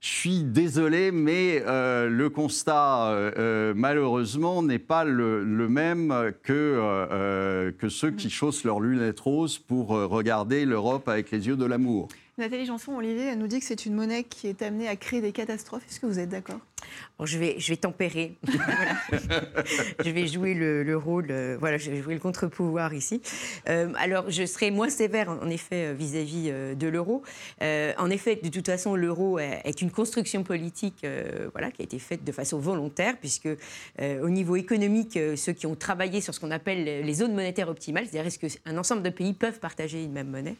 Je 0.00 0.08
suis 0.08 0.44
désolé, 0.44 1.10
mais 1.10 1.60
le 1.66 2.28
constat, 2.28 3.32
malheureusement, 3.74 4.62
n'est 4.62 4.78
pas 4.78 5.04
le, 5.04 5.44
même 5.68 6.32
que, 6.44 7.72
que 7.76 7.88
ceux 7.88 8.12
qui 8.12 8.30
chaussent 8.30 8.62
leurs 8.62 8.78
lunettes 8.78 9.18
roses 9.18 9.58
pour 9.58 9.88
regarder 9.88 10.64
l'Europe 10.66 11.08
avec 11.08 11.32
les 11.32 11.48
yeux 11.48 11.56
de 11.56 11.64
l'amour. 11.64 12.08
Nathalie 12.38 12.66
Janson, 12.66 12.96
Olivier 12.96 13.34
nous 13.34 13.48
dit 13.48 13.58
que 13.58 13.66
c'est 13.66 13.84
une 13.84 13.94
monnaie 13.94 14.22
qui 14.22 14.46
est 14.46 14.62
amenée 14.62 14.86
à 14.86 14.94
créer 14.94 15.20
des 15.20 15.32
catastrophes. 15.32 15.82
Est-ce 15.90 15.98
que 15.98 16.06
vous 16.06 16.20
êtes 16.20 16.28
d'accord? 16.28 16.60
Je, 17.24 17.38
vais, 17.38 17.56
je 17.58 17.70
vais 17.70 17.76
tempérer. 17.76 18.36
je 20.04 20.10
vais 20.10 20.26
jouer 20.26 20.54
le, 20.54 20.96
rôle, 20.96 21.28
euh, 21.30 21.56
voilà, 21.58 21.78
je 21.78 21.90
vais 21.90 22.02
jouer 22.02 22.14
le 22.14 22.20
contre-pouvoir 22.20 22.94
ici. 22.94 23.20
Euh, 23.68 23.92
alors, 23.98 24.30
je 24.30 24.46
serai 24.46 24.70
moins 24.70 24.88
sévère, 24.88 25.30
en 25.30 25.48
effet, 25.48 25.86
euh, 25.86 25.92
vis-à-vis 25.92 26.52
de 26.76 26.88
l'euro. 26.88 27.22
en 27.60 28.10
effet, 28.10 28.36
de 28.36 28.48
toute 28.48 28.66
façon, 28.66 28.94
l'euro 28.94 29.38
est, 29.38 29.80
une 29.82 29.90
construction 29.90 30.42
politique 30.42 31.06
voilà, 31.52 31.70
qui 31.70 31.82
a 31.82 31.84
été 31.84 31.98
faite 31.98 32.24
de 32.24 32.32
façon 32.32 32.58
volontaire, 32.58 33.16
puisque 33.18 33.48
au 34.00 34.30
niveau 34.30 34.56
économique, 34.56 35.18
ceux 35.36 35.52
qui 35.52 35.66
ont 35.66 35.74
travaillé 35.74 36.20
sur 36.20 36.34
ce 36.34 36.40
qu'on 36.40 36.50
appelle 36.50 36.84
les 36.84 37.14
zones 37.14 37.34
monétaires 37.34 37.68
optimales, 37.68 38.06
c'est-à-dire 38.06 38.26
est-ce 38.26 38.38
qu'un 38.38 38.76
ensemble 38.76 39.02
de 39.02 39.10
pays 39.10 39.32
peuvent 39.32 39.60
partager 39.60 40.02
une 40.02 40.12
même 40.12 40.28
monnaie, 40.28 40.56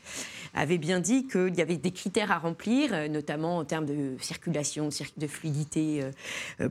avaient 0.54 0.78
bien 0.78 1.00
dit 1.00 1.26
qu'il 1.26 1.54
y 1.54 1.60
avait 1.60 1.76
des 1.76 1.90
critères 1.90 2.32
à 2.32 2.38
remplir, 2.38 3.08
notamment 3.10 3.58
en 3.58 3.64
termes 3.64 3.86
de 3.86 4.16
circulation, 4.20 4.88
de 5.16 5.26
fluidité 5.26 6.02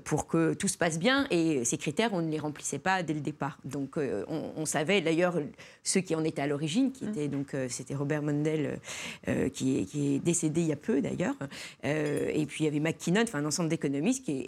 pour 0.04 0.28
que 0.28 0.54
tout 0.54 0.68
se 0.68 0.78
passe 0.78 1.00
bien. 1.00 1.28
Et 1.32 1.66
ces 1.66 1.78
critères, 1.78 2.14
on 2.14 2.22
ne 2.22 2.30
les 2.30 2.40
remplissait 2.40 2.80
pas 2.80 3.04
dès 3.04 3.14
le 3.14 3.22
départ. 3.22 3.60
Donc 3.66 3.98
euh, 3.98 4.26
on, 4.28 4.66
savait 4.66 5.02
d'ailleurs 5.02 5.40
ceux 5.84 6.02
qui 6.02 6.16
en 6.16 6.24
étaient 6.24 6.42
à 6.42 6.48
l'origine, 6.48 6.92
qui 6.92 7.06
mmh. 7.06 7.10
étaient 7.10 7.28
donc 7.28 7.54
euh, 7.54 7.68
c'était 7.70 7.96
Robert 7.96 8.22
Mundell 8.22 8.80
qui, 9.54 9.80
est, 9.80 9.86
qui, 9.86 10.16
est, 10.16 10.20
décédé 10.20 10.62
il 10.62 10.68
y 10.68 10.74
a 10.74 10.78
peu 10.78 11.02
d'ailleurs, 11.02 11.36
et 11.84 12.46
puis 12.48 12.64
il 12.64 12.66
y 12.66 12.68
avait 12.68 12.80
McKinnon, 12.80 13.22
enfin 13.24 13.40
un 13.40 13.46
ensemble 13.46 13.70
d'économistes 13.70 14.26
qui 14.26 14.44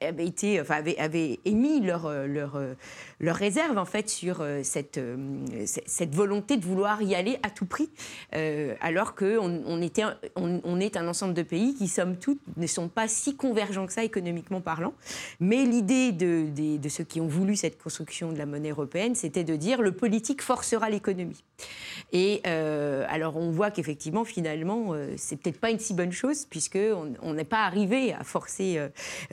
avaient, 0.00 0.26
été, 0.26 0.60
enfin, 0.60 0.82
avaient, 0.98 1.40
émis 1.44 1.80
leur, 1.80 2.10
leur, 2.26 2.60
leur, 3.20 3.36
réserve 3.36 3.78
en 3.78 3.84
fait 3.84 4.08
sur 4.08 4.44
cette, 4.62 5.00
cette 5.64 6.14
volonté 6.14 6.56
de 6.56 6.64
vouloir 6.64 7.02
y 7.02 7.14
aller 7.14 7.38
à 7.42 7.50
tout 7.50 7.66
prix, 7.66 7.90
alors 8.80 9.14
qu'on 9.14 9.62
on 9.66 9.82
était, 9.82 10.04
on, 10.36 10.60
on, 10.64 10.80
est 10.80 10.96
un 10.96 11.08
ensemble 11.08 11.34
de 11.34 11.42
pays 11.42 11.74
qui, 11.74 11.88
somme 11.88 12.16
toute, 12.16 12.40
ne 12.56 12.66
sont 12.66 12.88
pas 12.88 13.08
si 13.08 13.36
convergents 13.36 13.86
que 13.86 13.92
ça 13.92 14.04
économiquement 14.04 14.60
parlant. 14.60 14.94
Mais 15.40 15.64
l'idée 15.64 16.12
de, 16.12 16.46
de, 16.54 16.76
de, 16.76 16.88
ceux 16.88 17.04
qui 17.04 17.20
ont 17.20 17.26
voulu 17.26 17.56
cette 17.56 17.80
construction 17.80 18.32
de 18.32 18.38
la 18.38 18.46
monnaie 18.46 18.70
européenne, 18.70 19.14
c'était 19.14 19.44
de 19.44 19.56
dire 19.56 19.82
le 19.82 19.92
politique 19.92 20.42
forcera 20.42 20.90
l'économie. 20.90 21.44
Et 22.12 22.40
euh, 22.46 23.04
alors 23.08 23.36
on 23.36 23.50
voit 23.50 23.70
qu'effectivement, 23.70 24.24
finalement, 24.24 24.92
euh, 24.92 25.14
c'est 25.16 25.36
peut-être 25.36 25.60
pas 25.60 25.70
une 25.70 25.78
si 25.78 25.94
bonne 25.94 26.12
chose, 26.12 26.46
puisqu'on 26.46 27.34
n'est 27.34 27.44
pas 27.44 27.64
arrivé 27.64 28.12
à 28.12 28.24
forcer. 28.24 28.78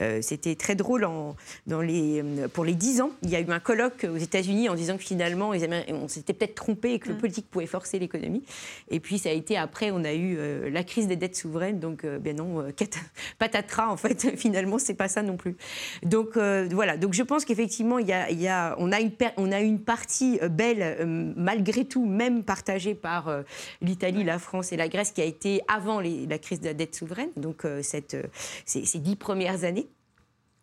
Euh, 0.00 0.20
très 0.56 0.74
drôle 0.74 1.04
en, 1.04 1.36
dans 1.66 1.80
les, 1.80 2.22
pour 2.52 2.64
les 2.64 2.74
10 2.74 3.00
ans. 3.00 3.10
Il 3.22 3.30
y 3.30 3.36
a 3.36 3.40
eu 3.40 3.50
un 3.50 3.60
colloque 3.60 4.06
aux 4.08 4.16
États-Unis 4.16 4.68
en 4.68 4.74
disant 4.74 4.96
que 4.96 5.02
finalement, 5.02 5.52
on 5.88 6.08
s'était 6.08 6.32
peut-être 6.32 6.54
trompé 6.54 6.94
et 6.94 6.98
que 6.98 7.08
le 7.08 7.14
mm. 7.14 7.18
politique 7.18 7.50
pouvait 7.50 7.66
forcer 7.66 7.98
l'économie. 7.98 8.42
Et 8.90 9.00
puis 9.00 9.18
ça 9.18 9.30
a 9.30 9.32
été 9.32 9.56
après, 9.56 9.90
on 9.90 10.04
a 10.04 10.14
eu 10.14 10.38
la 10.70 10.84
crise 10.84 11.08
des 11.08 11.16
dettes 11.16 11.36
souveraines. 11.36 11.80
Donc, 11.80 12.04
ben 12.04 12.36
non, 12.36 12.64
patatras, 13.38 13.88
en 13.88 13.96
fait, 13.96 14.32
finalement, 14.36 14.78
c'est 14.78 14.94
pas 14.94 15.08
ça 15.08 15.22
non 15.22 15.36
plus. 15.36 15.56
Donc 16.02 16.36
voilà. 16.36 16.96
Donc 16.96 17.14
je 17.14 17.22
pense 17.22 17.44
qu'effectivement, 17.44 17.98
il 17.98 18.06
y 18.06 18.12
a, 18.12 18.30
il 18.30 18.40
y 18.40 18.48
a, 18.48 18.74
on, 18.78 18.92
a 18.92 19.00
une, 19.00 19.12
on 19.36 19.52
a 19.52 19.60
une 19.60 19.80
partie 19.80 20.38
belle, 20.50 21.06
malgré 21.36 21.84
tout, 21.84 22.06
même 22.06 22.42
partagée 22.42 22.94
par 22.94 23.28
euh, 23.28 23.42
l'Italie, 23.80 24.24
la 24.24 24.38
France 24.38 24.72
et 24.72 24.76
la 24.76 24.88
Grèce, 24.88 25.12
qui 25.12 25.20
a 25.20 25.24
été 25.24 25.62
avant 25.68 26.00
la 26.00 26.38
crise 26.38 26.60
de 26.60 26.66
la 26.66 26.74
dette 26.74 26.94
souveraine, 26.94 27.30
donc 27.36 27.64
euh, 27.64 27.82
cette, 27.82 28.14
euh, 28.14 28.24
ces, 28.66 28.98
dix 28.98 29.16
premières 29.16 29.64
années 29.64 29.88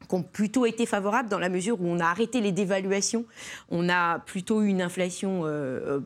qui 0.08 0.16
ont 0.16 0.24
plutôt 0.24 0.66
été 0.66 0.86
favorables 0.86 1.30
dans 1.30 1.40
la 1.40 1.50
mesure 1.50 1.82
où 1.82 1.88
on 1.88 2.00
a 2.00 2.06
arrêté 2.06 2.42
les 2.42 2.52
dévaluations, 2.52 3.26
on 3.70 3.90
a 3.90 4.20
plutôt 4.20 4.62
eu 4.62 4.68
une 4.68 4.82
inflation 4.82 5.44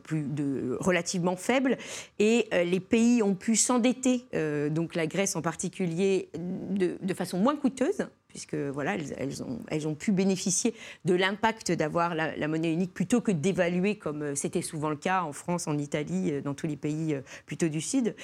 plus 0.02 0.22
de, 0.22 0.78
relativement 0.80 1.36
faible 1.36 1.76
et 2.18 2.48
les 2.50 2.80
pays 2.80 3.22
ont 3.22 3.34
pu 3.34 3.56
s'endetter, 3.56 4.24
donc 4.70 4.94
la 4.94 5.06
Grèce 5.06 5.36
en 5.36 5.42
particulier, 5.42 6.30
de, 6.34 7.14
façon 7.14 7.38
moins 7.38 7.56
coûteuse 7.56 8.06
puisque 8.30 8.54
voilà, 8.54 8.96
elles, 9.18 9.42
ont, 9.42 9.60
elles 9.68 9.86
ont 9.86 9.94
pu 9.94 10.12
bénéficier 10.12 10.74
de 11.04 11.14
l'impact 11.14 11.72
d'avoir 11.72 12.14
la, 12.14 12.48
monnaie 12.48 12.72
unique 12.72 12.94
plutôt 12.94 13.20
que 13.20 13.32
d'évaluer 13.32 13.96
comme 13.96 14.22
euh, 14.22 14.34
c'était 14.34 14.62
souvent 14.62 14.88
le 14.88 14.96
cas 14.96 15.22
en 15.22 15.32
France, 15.32 15.68
en 15.68 15.76
Italie, 15.76 16.32
euh, 16.32 16.40
dans 16.40 16.54
tous 16.54 16.66
les 16.66 16.76
pays 16.76 17.14
euh, 17.14 17.20
plutôt 17.46 17.68
du 17.68 17.80
Sud. 17.80 18.14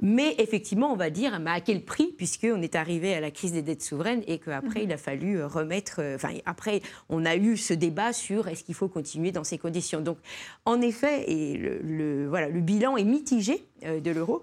Mais 0.00 0.34
effectivement, 0.38 0.92
on 0.92 0.96
va 0.96 1.10
dire, 1.10 1.38
mais 1.40 1.50
à 1.50 1.60
quel 1.60 1.84
prix, 1.84 2.12
puisqu'on 2.16 2.60
est 2.62 2.74
arrivé 2.74 3.14
à 3.14 3.20
la 3.20 3.30
crise 3.30 3.52
des 3.52 3.62
dettes 3.62 3.82
souveraines 3.82 4.22
et 4.26 4.38
qu'après, 4.38 4.80
mhm. 4.80 4.86
il 4.86 4.92
a 4.92 4.96
fallu 4.96 5.44
remettre. 5.44 6.00
Enfin, 6.14 6.30
après, 6.46 6.82
on 7.08 7.24
a 7.24 7.36
eu 7.36 7.56
ce 7.56 7.74
débat 7.74 8.12
sur 8.12 8.48
est-ce 8.48 8.64
qu'il 8.64 8.74
faut 8.74 8.88
continuer 8.88 9.32
dans 9.32 9.44
ces 9.44 9.58
conditions. 9.58 10.00
Donc, 10.00 10.18
en 10.64 10.80
effet, 10.80 11.30
et 11.30 11.56
le, 11.56 12.26
voilà, 12.28 12.48
le 12.48 12.60
bilan 12.60 12.96
est 12.96 13.04
mitigé 13.04 13.64
de 13.82 14.10
l'euro. 14.10 14.42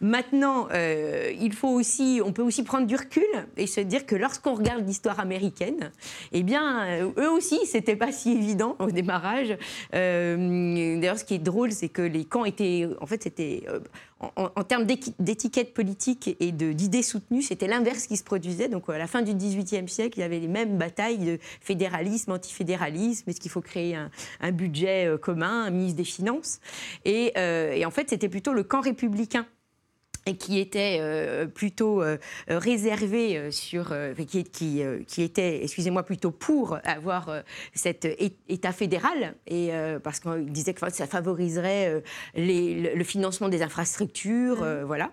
Maintenant, 0.00 0.68
il 0.70 1.52
faut 1.52 1.68
aussi, 1.68 2.20
on 2.24 2.32
peut 2.32 2.42
aussi 2.42 2.62
prendre 2.62 2.86
du 2.86 2.96
recul 2.96 3.24
et 3.56 3.66
se 3.66 3.80
dire 3.80 4.06
que 4.06 4.14
lorsqu'on 4.14 4.54
regarde 4.54 4.86
l'histoire 4.86 5.20
américaine, 5.20 5.90
eh 6.32 6.42
bien, 6.42 6.86
euh, 6.86 7.10
eux 7.18 7.30
aussi, 7.30 7.58
c'était 7.66 7.96
pas 7.96 8.12
si 8.12 8.32
évident 8.32 8.76
au 8.78 8.90
démarrage. 8.90 9.56
Euh, 9.94 11.00
d'ailleurs, 11.00 11.18
ce 11.18 11.24
qui 11.24 11.34
est 11.34 11.38
drôle, 11.38 11.72
c'est 11.72 11.88
que 11.88 12.02
les 12.02 12.24
camps 12.24 12.44
étaient, 12.44 12.88
en 13.00 13.06
fait, 13.06 13.22
c'était 13.22 13.64
euh, 14.22 14.26
en, 14.36 14.64
termes 14.64 14.84
d'étiquette 14.84 15.74
politique 15.74 16.36
et 16.40 16.52
d'idées 16.52 17.02
soutenues, 17.02 17.42
c'était 17.42 17.66
l'inverse 17.66 18.06
qui 18.06 18.16
se 18.16 18.24
produisait. 18.24 18.68
Donc, 18.68 18.88
à 18.88 18.98
la 18.98 19.06
fin 19.06 19.22
du 19.22 19.34
XVIIIe 19.34 19.88
siècle, 19.88 20.18
il 20.18 20.22
y 20.22 20.24
avait 20.24 20.40
les 20.40 20.48
mêmes 20.48 20.76
batailles 20.76 21.18
de 21.18 21.38
fédéralisme, 21.60 22.32
antifédéralisme. 22.32 23.30
Est-ce 23.30 23.40
qu'il 23.40 23.50
faut 23.50 23.60
créer 23.60 23.96
un, 23.96 24.52
budget 24.52 25.12
commun, 25.20 25.64
un 25.64 25.70
ministre 25.70 25.96
des 25.96 26.04
Finances? 26.04 26.60
Et, 27.04 27.32
et 27.36 27.84
en 27.84 27.90
fait, 27.90 28.10
c'était 28.10 28.28
plutôt 28.28 28.52
le 28.52 28.64
camp 28.64 28.80
républicain 28.80 29.46
qui 30.34 30.58
était 30.58 30.98
euh, 31.00 31.46
plutôt 31.46 32.02
euh, 32.02 32.18
réservé 32.48 33.36
euh, 33.36 33.50
sur, 33.50 33.94
qui, 34.26 34.44
qui, 34.44 34.82
qui, 35.06 35.22
était, 35.22 35.62
excusez-moi, 35.62 36.02
plutôt 36.02 36.30
pour 36.30 36.78
avoir 36.84 37.42
cet 37.74 38.06
État 38.48 38.72
fédéral, 38.72 39.34
et 39.46 39.70
parce 40.02 40.20
qu'on 40.20 40.38
disait 40.38 40.74
que 40.74 40.90
ça 40.90 41.06
favoriserait 41.06 42.02
les, 42.34 42.94
le 42.94 43.04
financement 43.04 43.48
des 43.48 43.62
infrastructures, 43.62 44.62
mmh. 44.62 44.82
voilà. 44.84 45.12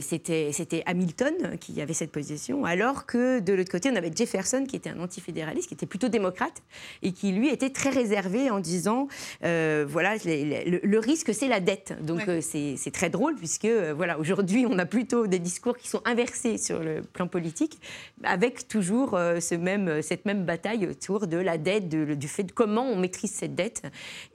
c'était, 0.00 0.50
c'était 0.52 0.82
Hamilton 0.86 1.56
qui 1.60 1.80
avait 1.80 1.94
cette 1.94 2.12
position, 2.12 2.64
alors 2.64 3.06
que 3.06 3.40
de 3.40 3.52
l'autre 3.52 3.70
côté, 3.70 3.90
on 3.90 3.96
avait 3.96 4.12
Jefferson 4.14 4.64
qui 4.68 4.76
était 4.76 4.90
un 4.90 5.00
antifédéraliste, 5.00 5.68
qui 5.68 5.74
était 5.74 5.86
plutôt 5.86 6.08
démocrate, 6.08 6.62
et 7.02 7.12
qui 7.12 7.32
lui 7.32 7.48
était 7.48 7.70
très 7.70 7.90
réservé 7.90 8.50
en 8.50 8.60
disant, 8.60 9.08
voilà, 9.42 10.16
le, 10.24 10.98
risque 10.98 11.34
c'est 11.34 11.48
la 11.48 11.60
dette. 11.60 11.94
Donc 12.02 12.22
c'est, 12.40 12.74
c'est 12.76 12.90
très 12.90 13.10
drôle 13.10 13.34
puisque 13.36 13.68
voilà 13.94 14.11
aujourd'hui, 14.18 14.66
on 14.68 14.78
a 14.78 14.86
plutôt 14.86 15.26
des 15.26 15.38
discours 15.38 15.76
qui 15.76 15.88
sont 15.88 16.02
inversés 16.04 16.58
sur 16.58 16.80
le 16.80 17.02
plan 17.02 17.26
politique, 17.26 17.78
avec 18.22 18.68
toujours 18.68 19.14
euh, 19.14 19.40
ce 19.40 19.54
même, 19.54 20.02
cette 20.02 20.24
même 20.24 20.44
bataille 20.44 20.86
autour 20.86 21.26
de 21.26 21.36
la 21.36 21.58
dette, 21.58 21.88
du 21.88 22.28
fait 22.28 22.44
de 22.44 22.52
comment 22.52 22.82
on 22.82 22.96
maîtrise 22.96 23.32
cette 23.32 23.54
dette. 23.54 23.82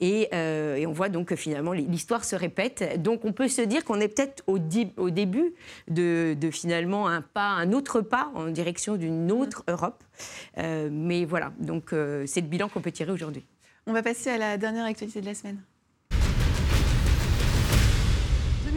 Euh, 0.01 0.75
et, 0.75 0.87
on 0.87 0.91
voit 0.91 1.09
donc 1.09 1.27
que 1.27 1.35
finalement 1.35 1.73
l'histoire 1.73 2.23
se 2.23 2.35
répète. 2.35 3.01
Donc 3.01 3.25
on 3.25 3.33
peut 3.33 3.47
se 3.47 3.61
dire 3.61 3.83
qu'on 3.83 3.99
est 3.99 4.07
peut-être 4.07 4.43
au, 4.47 4.57
au, 4.97 5.09
début 5.09 5.53
de, 5.89 6.35
finalement 6.51 7.07
un 7.07 7.21
pas, 7.21 7.49
un 7.49 7.73
autre 7.73 8.01
pas 8.01 8.31
en 8.35 8.47
direction 8.47 8.95
d'une 8.95 9.31
autre 9.31 9.63
Europe. 9.67 10.03
Euh, 10.57 10.89
mais 10.91 11.25
voilà, 11.25 11.51
donc 11.59 11.93
c'est 12.25 12.41
le 12.41 12.47
bilan 12.47 12.69
qu'on 12.69 12.81
peut 12.81 12.91
tirer 12.91 13.11
aujourd'hui. 13.11 13.45
On 13.85 13.93
va 13.93 14.03
passer 14.03 14.29
à 14.29 14.37
la 14.37 14.57
dernière 14.57 14.85
actualité 14.85 15.21
de 15.21 15.25
la 15.25 15.33
semaine. 15.33 15.59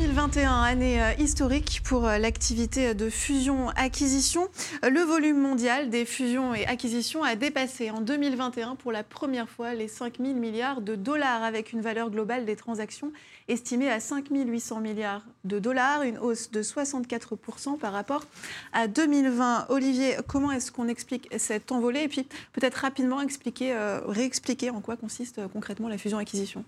2021, 0.00 0.62
année 0.62 1.02
euh, 1.02 1.12
historique 1.18 1.82
pour 1.84 2.06
euh, 2.06 2.16
l'activité 2.16 2.94
de 2.94 3.10
fusion-acquisition. 3.10 4.48
Le 4.82 5.00
volume 5.02 5.36
mondial 5.36 5.90
des 5.90 6.06
fusions 6.06 6.54
et 6.54 6.64
acquisitions 6.64 7.22
a 7.22 7.36
dépassé 7.36 7.90
en 7.90 8.00
2021 8.00 8.76
pour 8.76 8.92
la 8.92 9.04
première 9.04 9.46
fois 9.46 9.74
les 9.74 9.88
5 9.88 10.14
000 10.18 10.32
milliards 10.38 10.80
de 10.80 10.94
dollars 10.94 11.42
avec 11.42 11.74
une 11.74 11.82
valeur 11.82 12.08
globale 12.08 12.46
des 12.46 12.56
transactions 12.56 13.12
estimée 13.48 13.90
à 13.90 14.00
5 14.00 14.28
800 14.30 14.80
milliards 14.80 15.22
de 15.44 15.58
dollars, 15.58 16.02
une 16.02 16.16
hausse 16.16 16.50
de 16.50 16.62
64% 16.62 17.76
par 17.76 17.92
rapport 17.92 18.24
à 18.72 18.88
2020. 18.88 19.66
Olivier, 19.68 20.16
comment 20.26 20.50
est-ce 20.50 20.72
qu'on 20.72 20.88
explique 20.88 21.28
cette 21.36 21.72
envolée? 21.72 22.04
Et 22.04 22.08
puis 22.08 22.26
peut-être 22.54 22.76
rapidement 22.76 23.20
expliquer, 23.20 23.74
euh, 23.74 24.00
réexpliquer 24.06 24.70
en 24.70 24.80
quoi 24.80 24.96
consiste 24.96 25.46
concrètement 25.52 25.88
la 25.88 25.98
fusion-acquisition? 25.98 26.64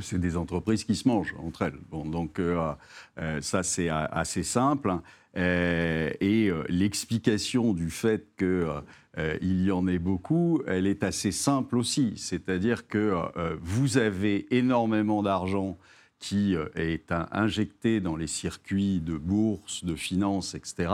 C'est 0.00 0.20
des 0.20 0.36
entreprises 0.36 0.84
qui 0.84 0.94
se 0.94 1.08
mangent 1.08 1.34
entre 1.38 1.62
elles. 1.62 1.78
Donc 1.92 2.38
euh, 2.38 2.72
euh, 3.18 3.40
ça, 3.40 3.62
c'est 3.62 3.88
assez 3.88 4.42
simple. 4.42 4.96
Euh, 5.36 6.10
et 6.20 6.50
l'explication 6.68 7.72
du 7.72 7.90
fait 7.90 8.28
qu'il 8.38 9.64
y 9.64 9.70
en 9.72 9.86
ait 9.88 9.98
beaucoup, 9.98 10.62
elle 10.66 10.86
est 10.86 11.02
assez 11.02 11.32
simple 11.32 11.76
aussi. 11.76 12.14
C'est-à-dire 12.16 12.86
que 12.86 13.14
vous 13.60 13.98
avez 13.98 14.54
énormément 14.54 15.22
d'argent 15.22 15.76
qui 16.24 16.56
euh, 16.56 16.68
est 16.74 17.12
injecté 17.32 18.00
dans 18.00 18.16
les 18.16 18.26
circuits 18.26 18.98
de 19.00 19.18
bourse, 19.18 19.84
de 19.84 19.94
finance, 19.94 20.54
etc. 20.54 20.90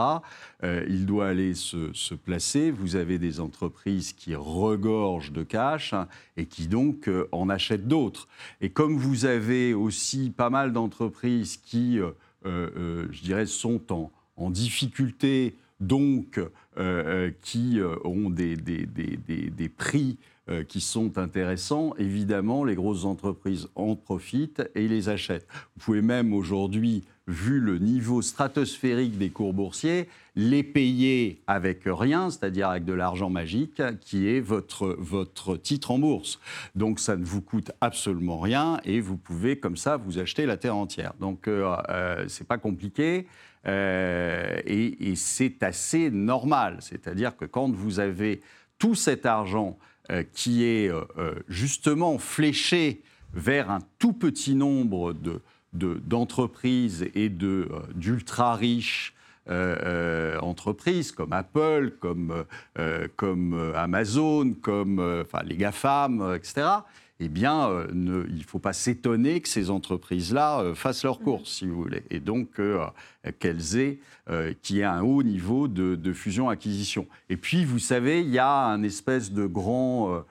Euh, 0.64 0.84
il 0.88 1.06
doit 1.06 1.28
aller 1.28 1.54
se, 1.54 2.14
placer. 2.14 2.72
Vous 2.72 2.96
avez 2.96 3.20
des 3.20 3.38
entreprises 3.38 4.12
qui 4.12 4.34
regorgent 4.34 5.30
de 5.30 5.44
cash 5.44 5.92
hein, 5.92 6.08
et 6.36 6.46
qui 6.46 6.66
donc 6.66 7.08
euh, 7.08 7.28
en 7.30 7.48
achètent 7.48 7.86
d'autres. 7.86 8.26
Et 8.60 8.70
comme 8.70 8.96
vous 8.96 9.24
avez 9.24 9.72
aussi 9.72 10.30
pas 10.30 10.50
mal 10.50 10.72
d'entreprises 10.72 11.58
qui, 11.58 12.00
je 12.44 13.22
dirais, 13.22 13.46
sont 13.46 14.10
en, 14.36 14.50
difficulté, 14.50 15.54
donc 15.78 16.40
qui 17.42 17.78
ont 18.04 18.30
des, 18.30 18.56
prix 19.76 20.18
euh, 20.50 20.64
qui 20.64 20.80
sont 20.80 21.18
intéressants, 21.18 21.94
évidemment, 21.98 22.64
les 22.64 22.74
grosses 22.74 23.04
entreprises 23.04 23.68
en 23.74 23.96
profitent 23.96 24.62
et 24.74 24.88
les 24.88 25.08
achètent. 25.08 25.46
Vous 25.76 25.84
pouvez 25.84 26.02
même 26.02 26.32
aujourd'hui, 26.32 27.04
vu 27.26 27.60
le 27.60 27.78
niveau 27.78 28.22
stratosphérique 28.22 29.16
des 29.16 29.30
cours 29.30 29.52
boursiers, 29.52 30.08
les 30.34 30.62
payer 30.62 31.42
avec 31.46 31.82
rien, 31.86 32.30
c'est-à-dire 32.30 32.68
avec 32.68 32.84
de 32.84 32.92
l'argent 32.92 33.30
magique, 33.30 33.80
qui 34.00 34.28
est 34.28 34.40
votre, 34.40 34.96
votre 34.98 35.56
titre 35.56 35.92
en 35.92 35.98
bourse. 35.98 36.40
Donc 36.74 36.98
ça 36.98 37.16
ne 37.16 37.24
vous 37.24 37.40
coûte 37.42 37.70
absolument 37.80 38.38
rien 38.38 38.80
et 38.84 39.00
vous 39.00 39.16
pouvez 39.16 39.58
comme 39.58 39.76
ça 39.76 39.96
vous 39.96 40.18
acheter 40.18 40.46
la 40.46 40.56
terre 40.56 40.76
entière. 40.76 41.14
Donc 41.20 41.46
euh, 41.46 41.76
euh 41.88 42.24
c'est 42.28 42.46
pas 42.46 42.58
compliqué. 42.58 43.26
Euh, 43.66 44.60
et, 44.64 45.14
c'est 45.16 45.62
assez 45.62 46.10
normal. 46.10 46.78
C'est-à-dire 46.80 47.36
que 47.36 47.44
quand 47.44 47.70
vous 47.70 48.00
avez 48.00 48.40
tout 48.78 48.94
cet 48.94 49.26
argent 49.26 49.78
qui 50.33 50.64
est 50.64 50.90
euh, 50.90 51.03
euh, 51.18 51.35
justement 51.49 52.18
fléché 52.18 53.03
vers 53.33 53.70
un 53.70 53.81
tout 53.99 54.12
petit 54.12 54.55
nombre 54.55 55.14
d'entreprises 55.73 57.09
et 57.14 57.29
d'ultra 57.29 58.57
riches 58.57 59.14
entreprises 59.49 61.12
comme 61.12 61.33
Apple, 61.33 61.92
comme, 62.01 62.44
comme 63.16 63.73
Amazon, 63.77 64.55
comme 64.61 64.99
enfin, 64.99 65.44
les 65.44 65.57
GAFAM, 65.57 66.35
etc 66.35 66.66
eh 67.22 67.28
bien, 67.28 67.68
euh, 67.68 67.87
il 67.92 68.38
ne 68.38 68.42
faut 68.42 68.59
pas 68.59 68.72
s'étonner 68.72 69.42
que 69.42 69.48
ces 69.48 69.68
entreprises-là 69.68 70.61
euh, 70.61 70.74
fassent 70.74 71.04
leur 71.04 71.20
course, 71.20 71.50
si 71.50 71.66
vous 71.66 71.76
voulez, 71.76 72.02
et 72.11 72.18
donc 72.18 72.59
euh, 72.59 72.87
qu'elles 73.38 73.76
aient, 73.76 73.98
qu'il 74.62 74.76
y 74.76 74.80
ait 74.80 74.85
un 74.85 75.02
haut 75.02 75.22
niveau 75.22 75.68
de, 75.68 76.12
fusion-acquisition. 76.12 77.06
Et 77.28 77.37
puis, 77.37 77.64
vous 77.64 77.78
savez, 77.78 78.22
il 78.22 78.30
y 78.30 78.38
a 78.38 78.64
un 78.66 78.83
espèce 78.83 79.33
de 79.33 79.46
grand... 79.46 80.24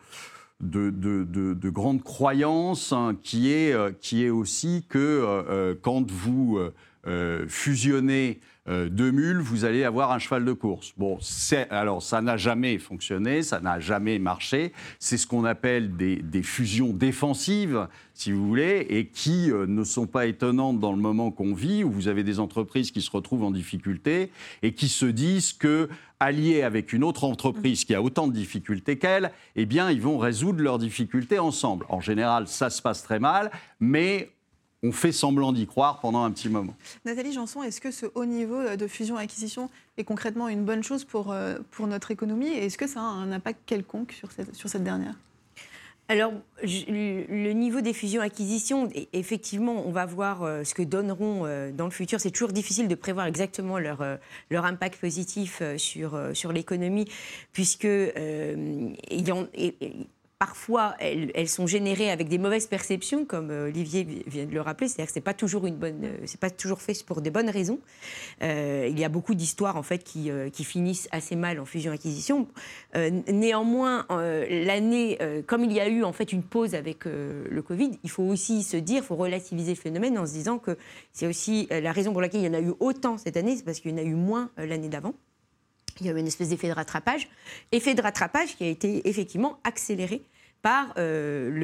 De, 0.62 0.89
de, 0.89 1.69
grande 1.69 2.04
croyance 2.04 2.91
hein, 2.91 3.15
qui, 3.23 3.49
est, 3.54 3.73
qui 4.02 4.25
est 4.25 4.30
aussi 4.30 4.84
que 4.89 5.73
quand 5.82 6.12
vous 6.12 6.60
fusionnez 7.47 8.41
euh, 8.67 8.89
deux 8.89 9.12
mules, 9.12 9.39
vous 9.39 9.65
allez 9.65 9.84
avoir 9.84 10.12
un 10.12 10.19
cheval 10.19 10.45
de 10.45 10.54
course. 10.54 10.93
Bon, 10.98 11.17
alors 11.69 12.04
ça 12.04 12.22
n'a 12.22 12.38
jamais 12.38 12.78
fonctionné, 12.78 13.41
ça 13.41 13.60
n'a 13.60 13.80
jamais 13.80 14.19
marché. 14.19 14.74
C'est 15.00 15.17
ce 15.17 15.26
qu'on 15.26 15.45
appelle 15.45 15.95
des, 15.95 16.43
fusions 16.43 16.93
défensives, 16.93 17.88
si 18.13 18.32
vous 18.32 18.48
voulez, 18.48 18.86
et 18.89 19.08
qui 19.08 19.52
euh, 19.52 19.65
ne 19.65 19.84
sont 19.84 20.08
pas 20.08 20.26
étonnantes 20.26 20.80
dans 20.80 20.91
le 20.91 21.02
moment 21.02 21.32
qu'on 21.32 21.54
vit, 21.54 21.84
où 21.84 21.91
vous 21.91 22.08
avez 22.08 22.24
des 22.24 22.39
entreprises 22.39 22.91
qui 22.91 23.02
se 23.02 23.12
retrouvent 23.12 23.43
en 23.43 23.52
difficulté 23.52 24.32
et 24.62 24.74
qui 24.74 24.88
se 24.88 25.06
disent 25.06 25.54
que 25.54 25.89
alliés 26.19 26.63
avec 26.63 26.91
une 26.91 27.04
autre 27.04 27.24
entreprise 27.24 27.86
qui 27.86 27.95
a 27.95 28.02
autant 28.02 28.28
de 28.28 28.34
difficultés 28.34 28.98
qu'elle, 28.98 29.32
eh 29.56 29.65
bien, 29.65 29.89
ils 29.89 30.02
vont 30.02 30.17
résoudre 30.17 30.62
leurs 30.62 30.78
difficultés 30.78 31.39
ensemble. 31.39 31.86
En 31.89 32.02
général, 32.02 32.48
ça 32.48 32.69
se 32.69 32.82
passe 32.82 33.04
très 33.04 33.19
mal, 33.19 33.52
mais 33.80 34.30
on 34.84 34.92
fait 34.92 35.12
semblant 35.12 35.52
d'y 35.52 35.68
croire 35.68 36.00
pendant 36.00 36.24
un 36.24 36.32
petit 36.32 36.50
moment. 36.50 36.76
Nathalie 37.06 37.34
Janson, 37.34 37.63
est-ce 37.63 37.82
que 37.82 37.92
ce 37.92 38.06
haut 38.15 38.26
niveau 38.26 38.76
de 38.76 38.88
fusion-acquisition 38.88 39.70
est 39.98 40.04
concrètement 40.04 40.48
une 40.48 40.63
bonne 40.63 40.84
chose 40.84 41.04
pour, 41.04 41.32
euh, 41.32 41.60
pour 41.72 41.88
notre 41.88 42.12
économie 42.12 42.48
et 42.48 42.65
est-ce 42.65 42.78
que 42.78 42.88
ça 42.88 43.02
a 43.02 43.04
un 43.04 43.32
impact 43.32 43.60
quelconque 43.65 44.13
sur 44.13 44.32
cette, 44.32 44.56
sur 44.56 44.70
cette 44.70 44.84
dernière? 44.84 45.15
Alors, 46.12 46.34
le 46.63 47.52
niveau 47.52 47.82
des 47.82 47.94
fusions-acquisitions, 47.94 48.89
effectivement, 49.13 49.84
on 49.86 49.92
va 49.92 50.08
voir 50.08 50.42
euh, 50.42 50.63
ce 50.63 50.74
que 50.74 50.82
donneront 50.82 51.46
euh, 51.46 51.72
dans 51.72 51.86
le 51.86 51.92
futur. 51.92 52.20
C'est 52.20 52.32
toujours 52.32 52.52
difficile 52.52 52.88
de 52.88 52.96
prévoir 52.96 53.28
exactement 53.28 53.78
leur, 53.78 54.02
euh, 54.02 54.18
leur 54.50 54.65
impact 54.65 55.00
positif 55.00 55.62
sur, 55.78 56.20
sur 56.34 56.52
l'économie, 56.52 57.06
puisque 57.54 57.84
il 57.86 59.32
en, 59.32 59.46
parfois 60.39 60.95
elles, 60.99 61.49
sont 61.49 61.67
générées 61.67 62.10
avec 62.10 62.30
des 62.30 62.38
mauvaises 62.38 62.65
perceptions, 62.65 63.25
comme 63.25 63.52
euh, 63.52 63.67
Olivier 63.67 64.23
vient 64.25 64.45
de 64.45 64.54
le 64.54 64.62
rappeler. 64.62 64.88
C'est-à-dire 64.88 65.08
que 65.08 65.13
c'est 65.13 65.21
pas 65.21 65.32
euh, 65.32 66.25
pas 66.39 66.49
toujours 66.49 66.82
fait 66.82 67.04
pour 67.04 67.21
des 67.21 67.30
bonnes 67.30 67.49
raisons. 67.49 67.80
Euh, 68.41 68.88
il 68.89 68.97
y 68.97 69.04
a 69.04 69.10
beaucoup 69.10 69.36
d'histoires 69.36 69.75
en 69.75 69.84
fait 69.84 70.04
qui, 70.04 70.32
qui, 70.54 70.63
finissent 70.63 71.10
assez 71.12 71.36
mal 71.36 71.60
en 71.60 71.65
fusion-acquisition. 71.65 72.47
néanmoins, 73.28 74.06
l'année, 74.10 75.17
comme 75.47 75.63
il 75.63 75.73
y 75.73 75.80
a 75.80 75.89
eu 75.89 76.04
en 76.04 76.13
fait 76.13 76.32
une 76.32 76.43
pause 76.43 76.75
avec 76.75 77.06
le 77.06 77.62
Covid, 77.62 77.99
il 78.04 78.10
faut 78.10 78.23
aussi 78.23 78.63
se 78.63 78.78
dire, 78.78 79.02
il 79.04 79.06
faut 79.06 79.15
relativiser 79.15 79.73
le 79.73 79.80
phénomène 79.80 80.17
en 80.17 80.25
se 80.25 80.34
disant 80.34 80.60
que 80.60 80.78
c'est 81.12 81.28
aussi 81.28 81.67
la 81.69 81.91
raison 81.91 82.12
pour 82.12 82.21
laquelle 82.21 82.41
il 82.41 82.45
y 82.45 82.49
en 82.49 82.54
a 82.54 82.62
eu 82.62 82.73
autant 82.80 83.17
cette 83.17 83.36
année, 83.36 83.58
c'est 83.58 83.65
parce 83.65 83.80
qu'il 83.80 83.91
y 83.91 83.93
en 83.93 83.97
a 83.97 84.04
eu 84.04 84.15
moins 84.15 84.52
l'année 84.58 84.89
d'avant. 84.89 85.13
Il 85.99 86.07
y 86.07 86.09
a 86.09 86.13
une 86.17 86.27
espèce 86.27 86.49
d'effet 86.49 86.67
de 86.67 86.73
rattrapage. 86.73 87.27
Effet 87.71 87.93
de 87.93 88.01
rattrapage 88.01 88.55
qui 88.55 88.63
a 88.63 88.67
été 88.67 89.07
effectivement 89.07 89.59
accéléré 89.63 90.21
par 90.62 90.93
euh, 90.98 91.63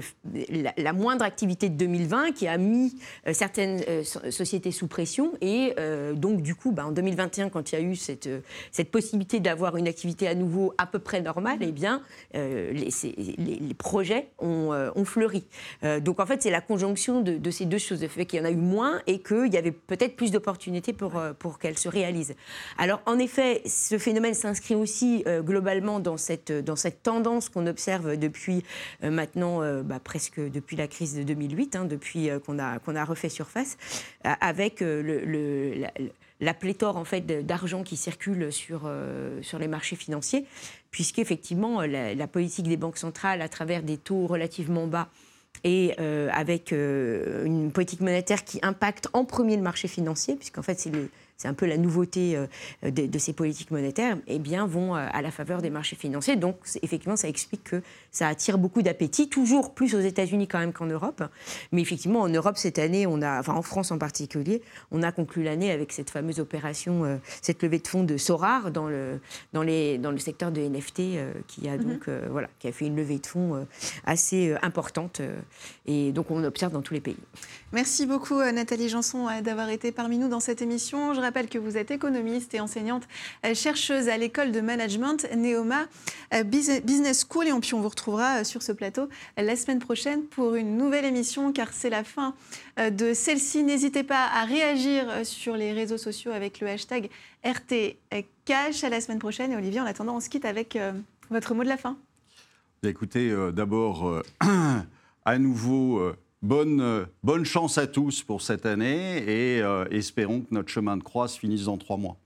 la, 0.77 0.93
moindre 0.93 1.25
activité 1.25 1.69
de 1.69 1.75
2020 1.75 2.31
qui 2.31 2.47
a 2.47 2.58
mis 2.58 2.95
euh, 3.27 3.34
certaines 3.34 3.81
euh, 3.89 4.03
sociétés 4.03 4.71
sous 4.71 4.88
pression. 4.88 5.34
Et 5.41 5.75
donc, 6.15 6.41
du 6.41 6.55
coup, 6.55 6.71
bah, 6.71 6.86
en 6.86 6.91
2021, 6.91 7.49
quand 7.49 7.71
il 7.71 7.75
y 7.75 7.77
a 7.77 7.81
eu 7.81 7.95
cette, 7.95 8.29
cette 8.71 8.91
possibilité 8.91 9.39
d'avoir 9.39 9.77
une 9.77 9.88
activité 9.88 10.27
à 10.27 10.36
nouveau 10.36 10.73
à 10.77 10.86
peu 10.86 10.99
près 10.99 11.21
normale, 11.21 11.60
eh 11.62 11.71
bien, 11.71 12.01
les, 12.34 12.89
les, 13.38 13.73
projets 13.73 14.29
ont, 14.39 14.71
ont 14.95 15.05
fleuri. 15.05 15.45
donc, 16.01 16.19
en 16.19 16.25
fait, 16.25 16.41
c'est 16.41 16.49
la 16.49 16.62
conjonction 16.62 17.21
de, 17.21 17.38
de, 17.38 17.51
ces 17.51 17.65
deux 17.65 17.77
choses, 17.77 18.01
le 18.01 18.08
fait 18.08 18.25
qu'il 18.25 18.39
y 18.39 18.41
en 18.41 18.45
a 18.45 18.51
eu 18.51 18.55
moins 18.55 19.01
et 19.08 19.19
qu'il 19.19 19.53
y 19.53 19.58
avait 19.58 19.71
peut-être 19.71 20.15
plus 20.15 20.31
d'opportunités 20.31 20.93
pour, 20.93 21.21
pour 21.39 21.60
qu'elles 21.60 21.77
se 21.77 21.89
réalisent. 21.89 22.36
Alors, 22.77 23.01
en 23.05 23.19
effet, 23.19 23.62
ce 23.65 23.97
phénomène 23.97 24.34
s'inscrit 24.34 24.75
aussi 24.75 25.23
globalement 25.41 25.99
dans 25.99 26.17
cette, 26.17 26.51
dans 26.51 26.75
cette 26.75 27.03
tendance 27.03 27.49
qu'on 27.49 27.67
observe 27.67 28.17
depuis 28.17 28.63
maintenant 29.01 29.61
euh, 29.61 29.83
bah, 29.83 29.99
presque 30.03 30.39
depuis 30.39 30.75
la 30.75 30.87
crise 30.87 31.15
de 31.15 31.23
2008, 31.23 31.75
hein, 31.75 31.85
depuis 31.85 32.29
euh, 32.29 32.39
qu'on 32.39 32.59
a, 32.59 32.79
a 32.85 33.05
refait 33.05 33.29
surface, 33.29 33.77
avec 34.23 34.83
la, 36.39 36.53
pléthore 36.53 36.97
en 36.97 37.05
fait 37.05 37.21
d'argent 37.45 37.83
qui 37.83 37.97
circule 37.97 38.51
sur, 38.51 38.89
sur 39.41 39.59
les 39.59 39.67
marchés 39.67 39.95
financiers, 39.95 40.45
puisqu'effectivement 40.91 41.81
la, 41.81 42.15
la 42.15 42.27
politique 42.27 42.67
des 42.67 42.77
banques 42.77 42.97
centrales, 42.97 43.41
à 43.41 43.49
travers 43.49 43.83
des 43.83 43.97
taux 43.97 44.27
relativement 44.27 44.87
bas, 44.87 45.09
et 45.63 45.97
avec 45.97 46.71
une 46.71 47.71
politique 47.71 48.01
monétaire 48.01 48.43
qui 48.43 48.59
impacte 48.61 49.07
en 49.13 49.25
premier 49.25 49.55
le 49.57 49.63
marché 49.63 49.87
financier, 49.87 50.35
puisqu'en 50.35 50.63
fait 50.63 50.79
c'est 50.79 50.91
le 50.91 51.09
c'est 51.37 51.47
un 51.47 51.53
peu 51.53 51.65
la 51.65 51.77
nouveauté 51.77 52.37
euh, 52.37 52.91
de, 52.91 53.19
ces 53.19 53.33
politiques 53.33 53.71
monétaires, 53.71 54.17
eh 54.27 54.39
bien, 54.39 54.65
vont 54.65 54.95
euh, 54.95 55.07
à 55.11 55.21
la 55.21 55.31
faveur 55.31 55.61
des 55.61 55.69
marchés 55.69 55.95
financiers. 55.95 56.35
Donc, 56.35 56.57
effectivement, 56.81 57.17
ça 57.17 57.27
explique 57.27 57.63
que 57.63 57.81
ça 58.11 58.27
attire 58.27 58.57
beaucoup 58.57 58.81
d'appétit, 58.81 59.27
toujours 59.27 59.73
plus 59.73 59.95
aux 59.95 59.99
États-Unis 59.99 60.47
quand 60.47 60.59
même 60.59 60.71
qu'en 60.71 60.85
Europe. 60.85 61.23
Mais 61.71 61.81
effectivement, 61.81 62.21
en 62.21 62.29
Europe, 62.29 62.57
cette 62.57 62.79
année, 62.79 63.05
on 63.05 63.21
a, 63.21 63.39
enfin 63.39 63.53
en 63.53 63.61
France 63.61 63.91
en 63.91 63.97
particulier, 63.97 64.61
on 64.91 65.03
a 65.03 65.11
conclu 65.11 65.43
l'année 65.43 65.71
avec 65.71 65.91
cette 65.91 66.09
fameuse 66.09 66.39
opération, 66.39 67.03
euh, 67.03 67.17
cette 67.41 67.61
levée 67.63 67.79
de 67.79 67.87
fonds 67.87 68.03
de 68.03 68.17
Sorar 68.17 68.71
dans 68.71 68.87
le, 68.87 69.19
dans 69.51 69.63
les, 69.63 69.97
dans 69.97 70.11
le 70.11 70.19
secteur 70.19 70.51
de 70.51 70.61
NFT, 70.61 71.01
qui 71.47 71.67
a 71.67 71.77
mhm. 71.77 71.83
donc, 71.83 72.09
voilà, 72.29 72.47
qui 72.59 72.67
a 72.67 72.71
fait 72.71 72.85
une 72.85 72.95
levée 72.95 73.19
de 73.19 73.27
fonds 73.27 73.65
assez 74.05 74.55
importante. 74.61 75.21
et 75.85 76.11
donc, 76.11 76.31
on 76.31 76.43
observe 76.43 76.71
dans 76.71 76.81
tous 76.81 76.93
les 76.93 77.01
pays. 77.01 77.17
Merci 77.73 78.05
beaucoup, 78.05 78.39
Nathalie 78.39 78.89
Janson, 78.89 79.27
d'avoir 79.41 79.69
été 79.69 79.91
parmi 79.91 80.17
nous 80.17 80.29
dans 80.29 80.39
cette 80.39 80.61
émission. 80.61 81.13
Je 81.13 81.21
rappelle 81.25 81.49
que 81.49 81.57
vous 81.57 81.77
êtes 81.77 81.91
économiste 81.91 82.53
et 82.53 82.59
enseignante 82.59 83.03
euh, 83.45 83.53
chercheuse 83.53 84.07
à 84.07 84.17
l'école 84.17 84.51
de 84.51 84.61
management 84.61 85.27
Neoma 85.35 85.88
euh, 86.33 86.43
Business 86.43 87.25
School. 87.29 87.47
Et 87.47 87.59
puis 87.59 87.73
on 87.73 87.81
vous 87.81 87.89
retrouvera 87.89 88.41
euh, 88.41 88.43
sur 88.43 88.61
ce 88.61 88.71
plateau 88.71 89.09
la 89.38 89.55
semaine 89.55 89.79
prochaine 89.79 90.23
pour 90.23 90.55
une 90.55 90.77
nouvelle 90.77 91.05
émission, 91.05 91.51
car 91.51 91.73
c'est 91.73 91.89
la 91.89 92.03
fin 92.03 92.35
de 92.77 93.13
celle-ci. 93.13 93.63
N'hésitez 93.63 94.03
pas 94.03 94.27
à 94.33 94.45
réagir 94.45 95.25
sur 95.25 95.55
les 95.55 95.73
réseaux 95.73 95.97
sociaux 95.97 96.31
avec 96.31 96.59
le 96.59 96.67
hashtag 96.67 97.09
RTCash. 97.43 98.83
À 98.83 98.89
la 98.89 99.01
semaine 99.01 99.19
prochaine. 99.19 99.51
Et 99.51 99.55
Olivier, 99.55 99.79
en 99.79 99.85
attendant, 99.85 100.15
on 100.15 100.19
se 100.19 100.29
quitte 100.29 100.45
avec 100.45 100.77
votre 101.29 101.55
mot 101.55 101.63
de 101.63 101.69
la 101.69 101.77
fin. 101.77 101.97
Écoutez, 102.83 103.33
d'abord, 103.53 104.21
à 105.25 105.38
nouveau 105.38 106.13
bonne 106.45 107.45
chance 107.45 107.77
à 107.77 107.88
tous 107.88 108.23
pour 108.23 108.41
cette 108.41 108.65
année 108.65 109.17
et 109.17 109.62
euh, 109.62 109.86
espérons 109.89 110.41
que 110.41 110.53
notre 110.53 110.69
chemin 110.69 110.95
de 110.97 111.03
croix 111.03 111.27
se 111.27 111.39
finisse 111.39 111.65
dans 111.65 111.77
trois 111.77 111.97
mois. 111.97 112.17